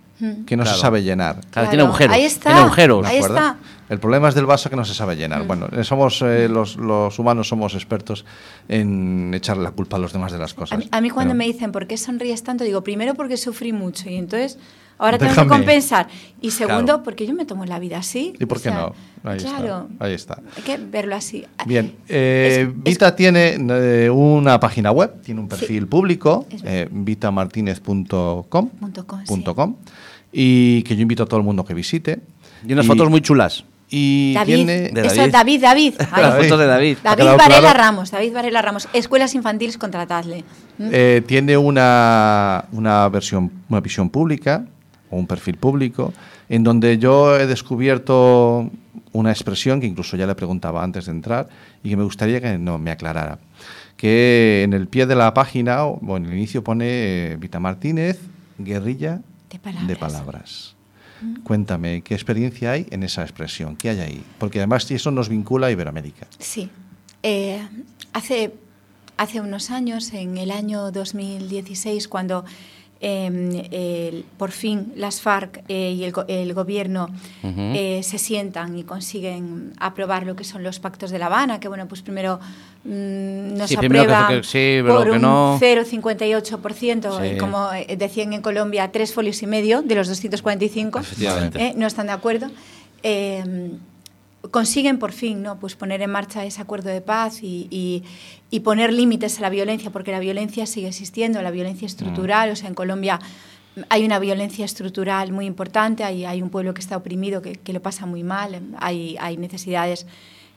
[0.46, 0.74] que no Claro.
[0.76, 1.34] se sabe llenar.
[1.34, 2.16] Claro, Claro, tiene agujeros.
[2.16, 3.02] ahí está, Tiene agujeros.
[3.02, 3.56] ¿De Ahí está.
[3.90, 5.46] El problema es del vaso que no se sabe llenar.
[5.46, 8.24] Bueno, eh, somos eh, los, los humanos somos expertos
[8.68, 10.72] en echarle la culpa a los demás de las cosas.
[10.72, 12.64] A mí, a mí cuando Pero- me dicen, ¿por qué sonríes tanto?
[12.64, 14.58] Digo, primero porque sufrí mucho y entonces
[14.98, 16.08] ahora tengo que compensar.
[16.40, 17.02] Y segundo, Claro.
[17.02, 18.32] porque yo me tomo la vida así.
[18.38, 18.94] ¿Y por O qué sea, no?
[19.30, 20.04] Ahí claro, está.
[20.04, 20.42] Ahí está.
[20.56, 21.44] hay que verlo así.
[21.66, 25.56] Bien, eh, Es- es- Vita tiene eh, una página web, tiene un Sí.
[25.56, 28.70] perfil público, eh, vitamartinez.com
[29.26, 29.44] sí.
[30.32, 32.20] y que yo invito a todo el mundo que visite.
[32.66, 33.64] Y unas fotos muy chulas.
[33.88, 34.72] Y David, tiene...
[34.88, 35.20] De eso David.
[35.26, 35.94] es David, David.
[36.42, 36.98] Fotos de David.
[37.04, 37.78] ¿Ha David Varela claro?
[37.78, 38.88] Ramos, David Varela Ramos.
[38.92, 40.42] Escuelas infantiles, contratadle.
[40.78, 40.88] ¿Mm?
[40.90, 44.64] Eh, tiene una, una versión, una visión pública
[45.10, 46.12] o un perfil público
[46.48, 48.70] en donde yo he descubierto
[49.12, 51.48] una expresión que incluso ya le preguntaba antes de entrar
[51.82, 53.38] y que me gustaría que no me aclarara.
[53.96, 56.86] Que en el pie de la página o en el inicio pone
[57.32, 58.18] eh, Vita Martínez,
[58.58, 59.88] guerrilla De palabras.
[59.88, 60.76] de palabras.
[61.44, 63.74] Cuéntame, ¿qué experiencia hay en esa expresión?
[63.76, 64.24] ¿Qué hay ahí?
[64.38, 66.26] Porque además eso nos vincula a Iberoamérica.
[66.38, 66.68] Sí.
[67.22, 67.66] Eh,
[68.12, 68.52] hace,
[69.16, 72.44] hace unos años, en el año 2016, cuando
[73.00, 77.08] eh, el- por fin las FARC eh, y el, el gobierno
[77.42, 81.68] eh, se sientan y consiguen aprobar lo que son los pactos de La Habana, que
[81.68, 82.40] bueno, pues primero
[82.84, 87.26] mm, nos Sí, primero que- sí, por un no- 0,58%, Sí.
[87.34, 91.00] y como eh, decían en Colombia, tres folios y medio de los 245.
[91.00, 91.60] Efectivamente.
[91.62, 92.48] Eh, no están de acuerdo.
[94.50, 95.58] Consiguen por fin ¿no?
[95.58, 98.02] pues poner en marcha ese acuerdo de paz y, y-
[98.50, 102.50] y poner límites a la violencia, porque la violencia sigue existiendo, la violencia estructural.
[102.50, 103.18] O sea, en Colombia
[103.88, 107.72] hay una violencia estructural muy importante, hay, hay un pueblo que está oprimido, que, que
[107.72, 110.06] lo pasa muy mal, hay, hay necesidades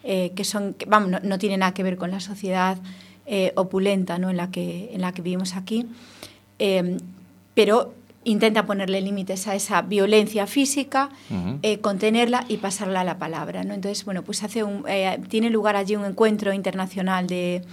[0.03, 2.77] eh, que son, que, vamos, no, no tienen nada que ver con la sociedad
[3.25, 4.29] eh, opulenta ¿no?
[4.29, 5.85] en, la que, en la que vivimos aquí.
[6.59, 6.97] Eh,
[7.55, 11.59] pero intenta ponerle límites a esa violencia física, Ujú.
[11.61, 13.63] eh, contenerla y pasarla a la palabra.
[13.63, 13.73] ¿no?
[13.73, 17.63] Entonces, bueno, pues hace un, eh, tiene lugar allí un encuentro internacional de,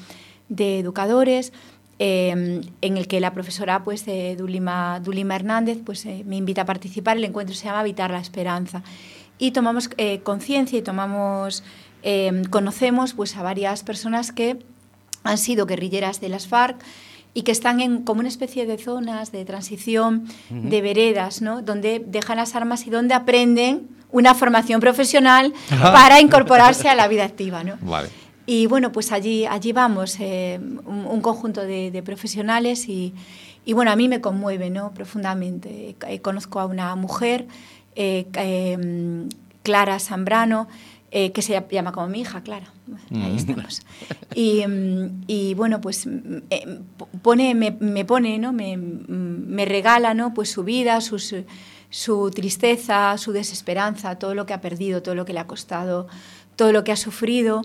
[0.48, 1.52] de educadores
[1.98, 4.04] eh, en el que la profesora pues,
[4.36, 7.16] Dulima, Dulima Hernández pues, eh, me invita a participar.
[7.16, 8.82] El encuentro se llama Habitar la Esperanza.
[9.38, 11.62] Y tomamos eh, conciencia y tomamos,
[12.02, 14.58] eh, conocemos pues, a varias personas que
[15.24, 16.76] han sido guerrilleras de las FARC,
[17.36, 21.60] y que están en como una especie de zonas de transición, de veredas, ¿no?
[21.60, 27.24] donde dejan las armas y donde aprenden una formación profesional para incorporarse a la vida
[27.24, 27.62] activa.
[27.62, 27.76] ¿no?
[27.82, 28.08] Vale.
[28.46, 33.12] Y bueno, pues allí, allí vamos, eh, un, un conjunto de, de profesionales y,
[33.66, 34.94] y bueno, a mí me conmueve ¿no?
[34.94, 35.94] profundamente.
[36.08, 37.48] Eh, conozco a una mujer,
[37.96, 38.24] eh,
[39.62, 40.68] Clara Zambrano,
[41.18, 42.66] eh, que se llama como mi hija, Clara.
[43.10, 43.36] Ahí Mm.
[43.38, 43.80] estamos.
[44.34, 46.78] Y, mm, y, bueno, pues mm, eh,
[47.22, 48.52] pone, me, me pone, ¿no?
[48.52, 50.34] me, me regala ¿no?
[50.34, 51.34] pues su vida, sus,
[51.88, 56.06] su tristeza, su desesperanza, todo lo que ha perdido, todo lo que le ha costado,
[56.54, 57.62] todo lo que ha sufrido.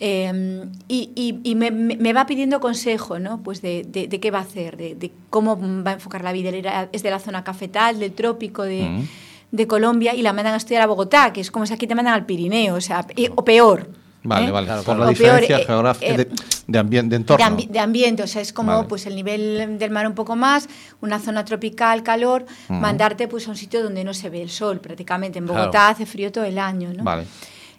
[0.00, 3.42] Eh, y, y- y me, me- va pidiendo consejo, ¿no?
[3.42, 6.32] Pues de, de- de qué va a hacer, de, de cómo va a enfocar la
[6.32, 6.50] vida.
[6.92, 9.04] Es de la zona cafetal, del trópico de,
[9.50, 11.94] de Colombia, y la mandan a estudiar a Bogotá, que es como si aquí te
[11.94, 13.88] mandan al Pirineo, o sea, y- o peor.
[14.24, 14.50] Vale, ¿eh?
[14.50, 14.66] vale.
[14.66, 15.04] Claro, Por claro.
[15.04, 16.28] la diferencia eh, geográfica eh, de,
[16.66, 17.46] de, ambien- de de, entorno.
[17.46, 18.88] ambi- de ambiente, o sea, es como Vale.
[18.88, 20.68] pues el nivel del mar un poco más,
[21.00, 24.80] una zona tropical, calor, mandarte pues a un sitio donde no se ve el sol
[24.80, 25.38] prácticamente.
[25.38, 25.60] En Claro.
[25.60, 27.04] Bogotá hace frío todo el año, ¿no?
[27.04, 27.24] Vale.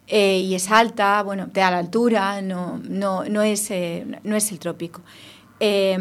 [0.07, 4.35] Eh, y es alta, bueno, te da la altura, no, no, no, es, eh, no
[4.35, 5.01] es el trópico.
[5.61, 5.93] Eh,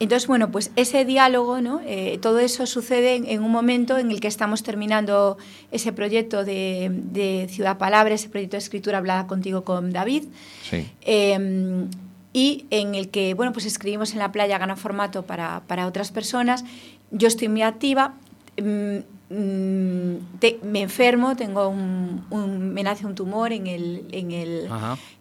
[0.00, 1.80] entonces, bueno, pues ese diálogo, ¿no?
[1.86, 5.38] Eh, todo eso sucede en, en un momento en el que estamos terminando
[5.70, 10.24] ese proyecto de, de Ciudad Palabra, ese proyecto de escritura hablada contigo con David,
[10.68, 10.88] Sí.
[11.02, 11.86] eh,
[12.32, 16.10] y en el que, bueno, pues escribimos en la playa, gana formato para, para otras
[16.10, 16.64] personas.
[17.12, 18.14] Yo estoy muy activa,
[18.60, 18.96] mm,
[19.32, 24.68] mm, te- me enfermo, tengo un, un- me nace un tumor en, el, en, el,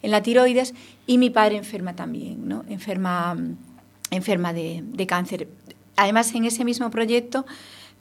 [0.02, 0.74] en la tiroides
[1.06, 2.66] y mi padre enferma también, ¿no?
[2.68, 3.38] Enferma,
[4.16, 5.48] enferma de, cáncer.
[5.96, 7.46] Además, en ese mismo proyecto,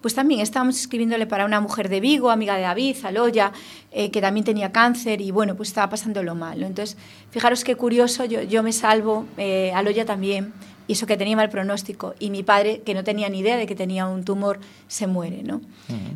[0.00, 3.52] pues también estábamos escribiéndole para una mujer de Vigo, amiga de David, Aloya,
[3.92, 6.62] eh, que también tenía cáncer y bueno, pues estaba pasándolo mal.
[6.62, 6.96] Entonces,
[7.30, 10.52] fijaros qué curioso, yo, yo me salvo, eh, Aloya también,
[10.86, 13.66] y eso que tenía mal pronóstico, y mi padre, que no tenía ni idea de
[13.66, 14.58] que tenía un tumor,
[14.88, 15.42] se muere.
[15.42, 15.60] ¿no?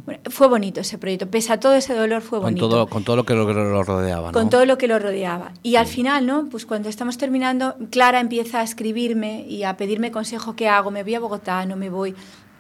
[0.05, 3.05] Bueno, fue bonito ese proyecto, pese a todo ese dolor, fue Con bonito todo, con
[3.05, 4.33] todo lo que lo, lo rodeaba, ¿no?
[4.33, 5.53] con todo lo que lo rodeaba.
[5.63, 6.49] Y al final, ¿no?
[6.51, 11.03] Pues cuando estamos terminando, Clara empieza a escribirme y a pedirme consejo qué hago, me
[11.03, 12.15] voy a Bogotá, no me voy.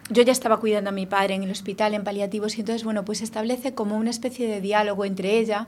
[0.08, 3.04] Yo ya estaba cuidando a mi padre en el hospital, en paliativos, y entonces, bueno,
[3.04, 5.66] pues establece como una especie de diálogo entre ella,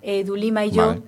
[0.00, 1.02] eh, Dulima y yo, Vale.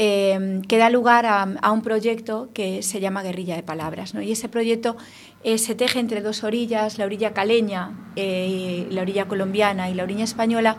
[0.00, 4.14] Eh, que da lugar a, a un proyecto que se llama Guerrilla de Palabras.
[4.14, 4.22] ¿no?
[4.22, 4.96] Y ese proyecto
[5.42, 10.04] eh, se teje entre dos orillas, la orilla caleña, eh, la orilla colombiana y la
[10.04, 10.76] orilla española,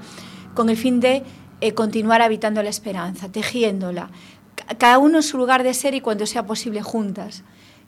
[0.53, 1.24] con el fin de
[1.59, 4.09] eh, continuar habitando la esperanza, tejiéndola,
[4.55, 7.43] ca- cada uno en su lugar de ser y cuando sea posible juntas.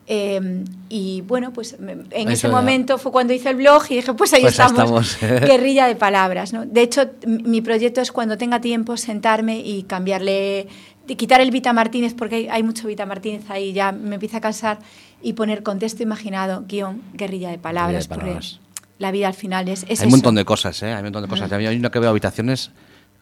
[0.08, 2.54] Eh, y bueno, pues me- en Eso ese ya.
[2.54, 5.42] momento fue cuando hice el blog y dije, pues ahí Pues estamos, estamos.
[5.48, 6.52] guerrilla de palabras.
[6.54, 6.66] ¿no?
[6.66, 10.68] De hecho, mi proyecto es cuando tenga tiempo sentarme y cambiarle,
[11.08, 14.38] de quitar el Vita Martínez, porque hay, hay mucho Vita Martínez ahí, ya me empieza
[14.38, 14.80] a cansar,
[15.22, 18.60] y poner contexto imaginado, guion, guerrilla de palabras, Guerrilla de palabras.
[18.64, 20.92] porque la vida al final es, es hay un montón de cosas, ¿eh?
[20.94, 21.52] Hay un montón de cosas.
[21.52, 22.72] Hay una que veo habitaciones...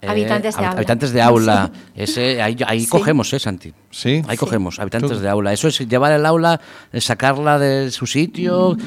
[0.01, 0.77] eh, Habitantes de hab- aula.
[0.77, 1.71] Habitantes de aula.
[1.95, 2.88] Ese, ahí ahí Sí.
[2.88, 3.73] cogemos, ¿eh, Santi?
[3.92, 4.22] Sí.
[4.28, 4.38] Ahí Sí.
[4.38, 5.52] cogemos, habitantes Tú- de aula.
[5.54, 6.60] Eso es llevar el aula,
[6.94, 8.78] eh, sacarla de su sitio,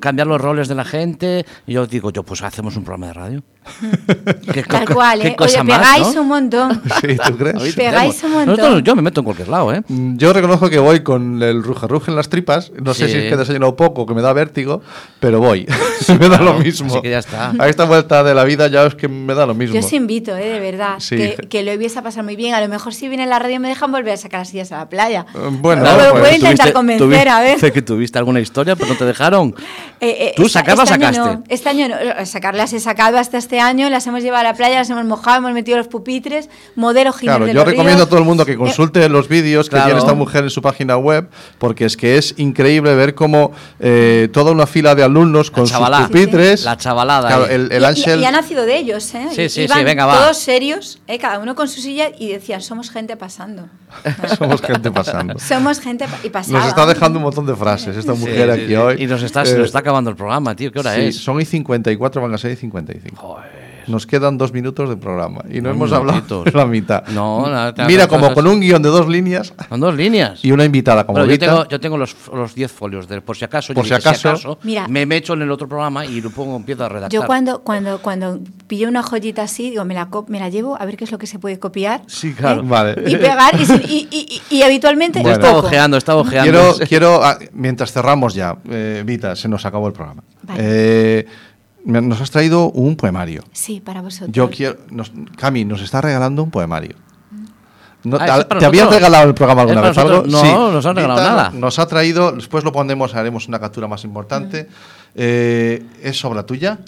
[0.00, 1.46] cambiar los roles de la gente.
[1.66, 3.42] Y yo digo, yo, pues hacemos un programa de radio.
[4.52, 5.36] Qué Tal co- cual, qué ¿eh?
[5.36, 6.22] cosa Oye, más, pegáis ¿no?
[6.22, 6.82] un montón.
[7.00, 7.74] Sí, ¿tú crees?
[7.74, 8.56] Pegáis un montón.
[8.56, 9.82] Nosotros- yo me meto en cualquier lado, ¿eh?
[9.86, 12.72] Mm, Yo reconozco que voy con el ruja-ruja en las tripas.
[12.82, 13.12] No sé Sí.
[13.12, 14.82] si es que he desayunado poco, que me da vértigo,
[15.20, 15.66] pero voy.
[16.20, 16.88] me da lo mismo.
[16.92, 17.52] así que ya está.
[17.58, 19.74] A esta vuelta de la vida ya es que me da lo mismo.
[19.74, 20.48] Yo os invito, ¿eh?
[20.48, 21.16] de verdad, Sí.
[21.16, 22.54] que, que lo hubiese a pasar muy bien.
[22.54, 24.78] A lo mejor si viene la radio me dejan volver a sacar las sillas a
[24.78, 25.26] la playa.
[25.34, 27.58] Eh, Bueno, No, pues, voy a intentar Tuviste- convencer, tuvi- a ver.
[27.60, 29.54] Sé que tuviste alguna historia, pero no te dejaron.
[30.02, 31.36] Eh, eh, ¿Tú sacarlas este año sacaste?
[31.36, 34.54] no, este año no, sacarlas he sacado hasta este año, las hemos llevado a la
[34.56, 37.96] playa, las hemos mojado, hemos metido los pupitres, modelo Ginés Claro, de yo los recomiendo
[37.98, 38.06] Ríos.
[38.06, 39.84] a todo el mundo que consulte los vídeos que Claro.
[39.88, 41.28] tiene esta mujer en su página web,
[41.58, 45.76] porque es que es increíble ver cómo eh, toda una fila de alumnos con sus
[45.78, 46.64] pupitres.
[46.64, 48.20] La chavalada Claro, el, el y, y- Ángel.
[48.20, 49.26] y ha nacido de ellos, ¿eh?
[49.36, 50.14] Sí, sí, Iban sí, venga, va.
[50.16, 51.18] Todos serios, ¿eh?
[51.18, 53.68] cada uno con su silla y decían, somos gente pasando.
[54.40, 55.38] Somos gente pasando.
[55.38, 56.58] somos gente pa- y pasaba.
[56.60, 58.74] Nos está dejando un montón de frases esta mujer Sí, sí, aquí sí.
[58.74, 59.02] hoy.
[59.02, 60.72] Y nos está, se Eh, nos está acabando el programa, tío.
[60.72, 61.16] ¿Qué hora sí, es?
[61.16, 63.38] Son y 54, van a ser y 55.
[63.86, 67.06] Nos quedan dos minutos de programa y no hemos hablado de la mitad.
[67.08, 68.34] No, nada, nada, Mira, como cosas.
[68.34, 70.44] con un guion de dos líneas Son dos líneas.
[70.44, 71.46] y una invitada como Bueno, yo Vita.
[71.46, 73.74] tengo, yo tengo los, los 10 folios, de, por si acaso.
[73.74, 74.58] Por yo si dije, acaso.
[74.62, 74.86] Mira.
[74.88, 77.10] me meto en el otro programa y lo pongo, empiezo a redactar.
[77.20, 80.84] Yo cuando, cuando, cuando pillo una joyita así, digo, me la, me la llevo a
[80.84, 82.02] ver qué es lo que se puede copiar.
[82.06, 82.62] Sí, claro.
[82.62, 82.94] Vale.
[83.06, 83.54] Y pegar,
[83.88, 85.34] y, y, y- habitualmente Bueno.
[85.36, 86.50] estaba ojeando, estaba ojeando.
[86.50, 90.22] Quiero, quiero ah, mientras cerramos ya, eh, Vita, se nos acabó el programa.
[90.42, 90.60] Vale.
[90.62, 91.26] Eh,
[91.84, 93.42] nos has traído un poemario.
[93.52, 94.30] Sí, para vosotros.
[94.32, 96.94] Yo quiero, nos, Cami nos está regalando un poemario.
[98.02, 98.90] No, Ah, te, nosotros.
[98.94, 100.22] regalado el programa alguna ¿Es vez algo?
[100.26, 101.50] No, nos han regalado Vita nada.
[101.50, 104.68] Nos ha traído, después lo pondremos, haremos una captura más importante.
[105.14, 106.78] Eh, ¿Es obra tuya?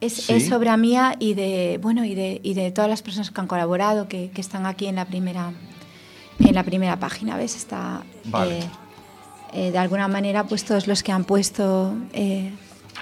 [0.00, 0.32] Es, Sí.
[0.32, 3.48] es obra mía y de, bueno, y de, y de todas las personas que han
[3.48, 5.52] colaborado, que, que están aquí en la primera,
[6.38, 7.56] en la primera página, ¿ves?
[7.56, 8.60] Está, Vale.
[8.60, 8.64] eh,
[9.54, 12.52] eh, de alguna manera, pues todos los que han puesto eh,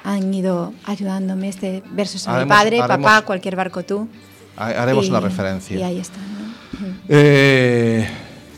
[0.05, 1.49] han ido ayudándome.
[1.49, 4.09] Este versos a mi padre, haremos- papá, cualquier barco tú.
[4.57, 5.77] Ha- Haremos Y- una referencia.
[5.79, 6.19] Y ahí está.
[7.09, 8.09] Eh,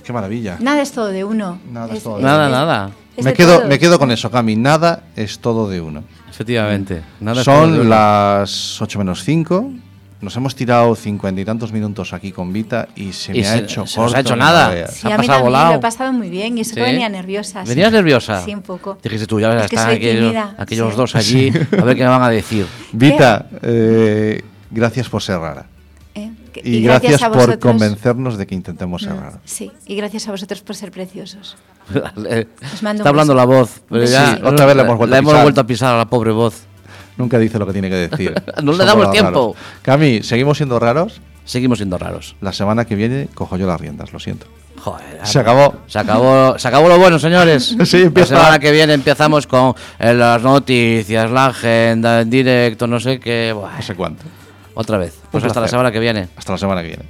[0.05, 0.57] qué maravilla.
[0.61, 1.59] Nada es todo de uno.
[1.70, 2.91] Nada es todo de Nada, es- nada.
[3.16, 4.57] es Me quedo, me quedo con eso, Cami.
[4.57, 6.05] Nada es todo de uno.
[6.28, 7.03] Efectivamente.
[7.20, 7.84] Nada es todo de Son uno.
[7.88, 9.70] las 8 menos 5.
[10.21, 13.53] Nos hemos tirado cincuenta y tantos minutos aquí con Vita y se Y me ha
[13.55, 14.87] se- hecho se nos ha corto, hecho no nada.
[14.89, 15.71] Sí, Se ha a mí pasado también volado.
[15.73, 16.91] lo he pasado muy bien y eso que Sí.
[16.91, 17.62] venía nerviosa.
[17.62, 17.68] sí.
[17.71, 18.45] ¿Venías nerviosa?
[18.45, 18.99] Sí, un poco.
[19.03, 20.97] Dijiste tú, ya ves, Es están aquellos, aquellos sí.
[20.97, 21.49] dos allí,
[21.81, 22.66] a ver qué me van a decir.
[22.93, 25.66] Vita, eh, gracias por ser rara.
[26.14, 26.31] ¿eh?
[26.53, 29.39] Que- Y, gracias, a por convencernos de que intentemos ser Mm, raros.
[29.47, 31.57] Sí, y gracias a vosotros por ser preciosos.
[32.75, 35.21] Os mando Está hablando la voz, pero Sí, ya otra vez le hemos vuelto a
[35.23, 35.43] pisar.
[35.43, 36.64] vuelto a pisar a la pobre voz.
[37.21, 38.35] Nunca dice lo que tiene que decir.
[38.62, 39.55] No le damos tiempo.
[39.55, 39.81] raros.
[39.83, 41.21] Cami, ¿seguimos siendo raros?
[41.45, 42.37] Seguimos siendo raros.
[42.41, 44.47] La semana que viene cojo yo las riendas, lo siento.
[44.79, 45.21] Joder.
[45.25, 45.75] Se acabó.
[45.87, 47.77] Se acabó, se acabó lo bueno, señores.
[47.85, 48.35] Sí, empieza.
[48.35, 53.21] La semana que viene empezamos con eh, las noticias, la agenda, en directo, no sé
[53.21, 53.53] qué.
[53.55, 54.25] Buah, No sé cuánto.
[54.75, 55.18] Otra vez.
[55.31, 56.29] Pues Un hasta la semana que viene.
[56.37, 57.05] Hasta la semana que viene.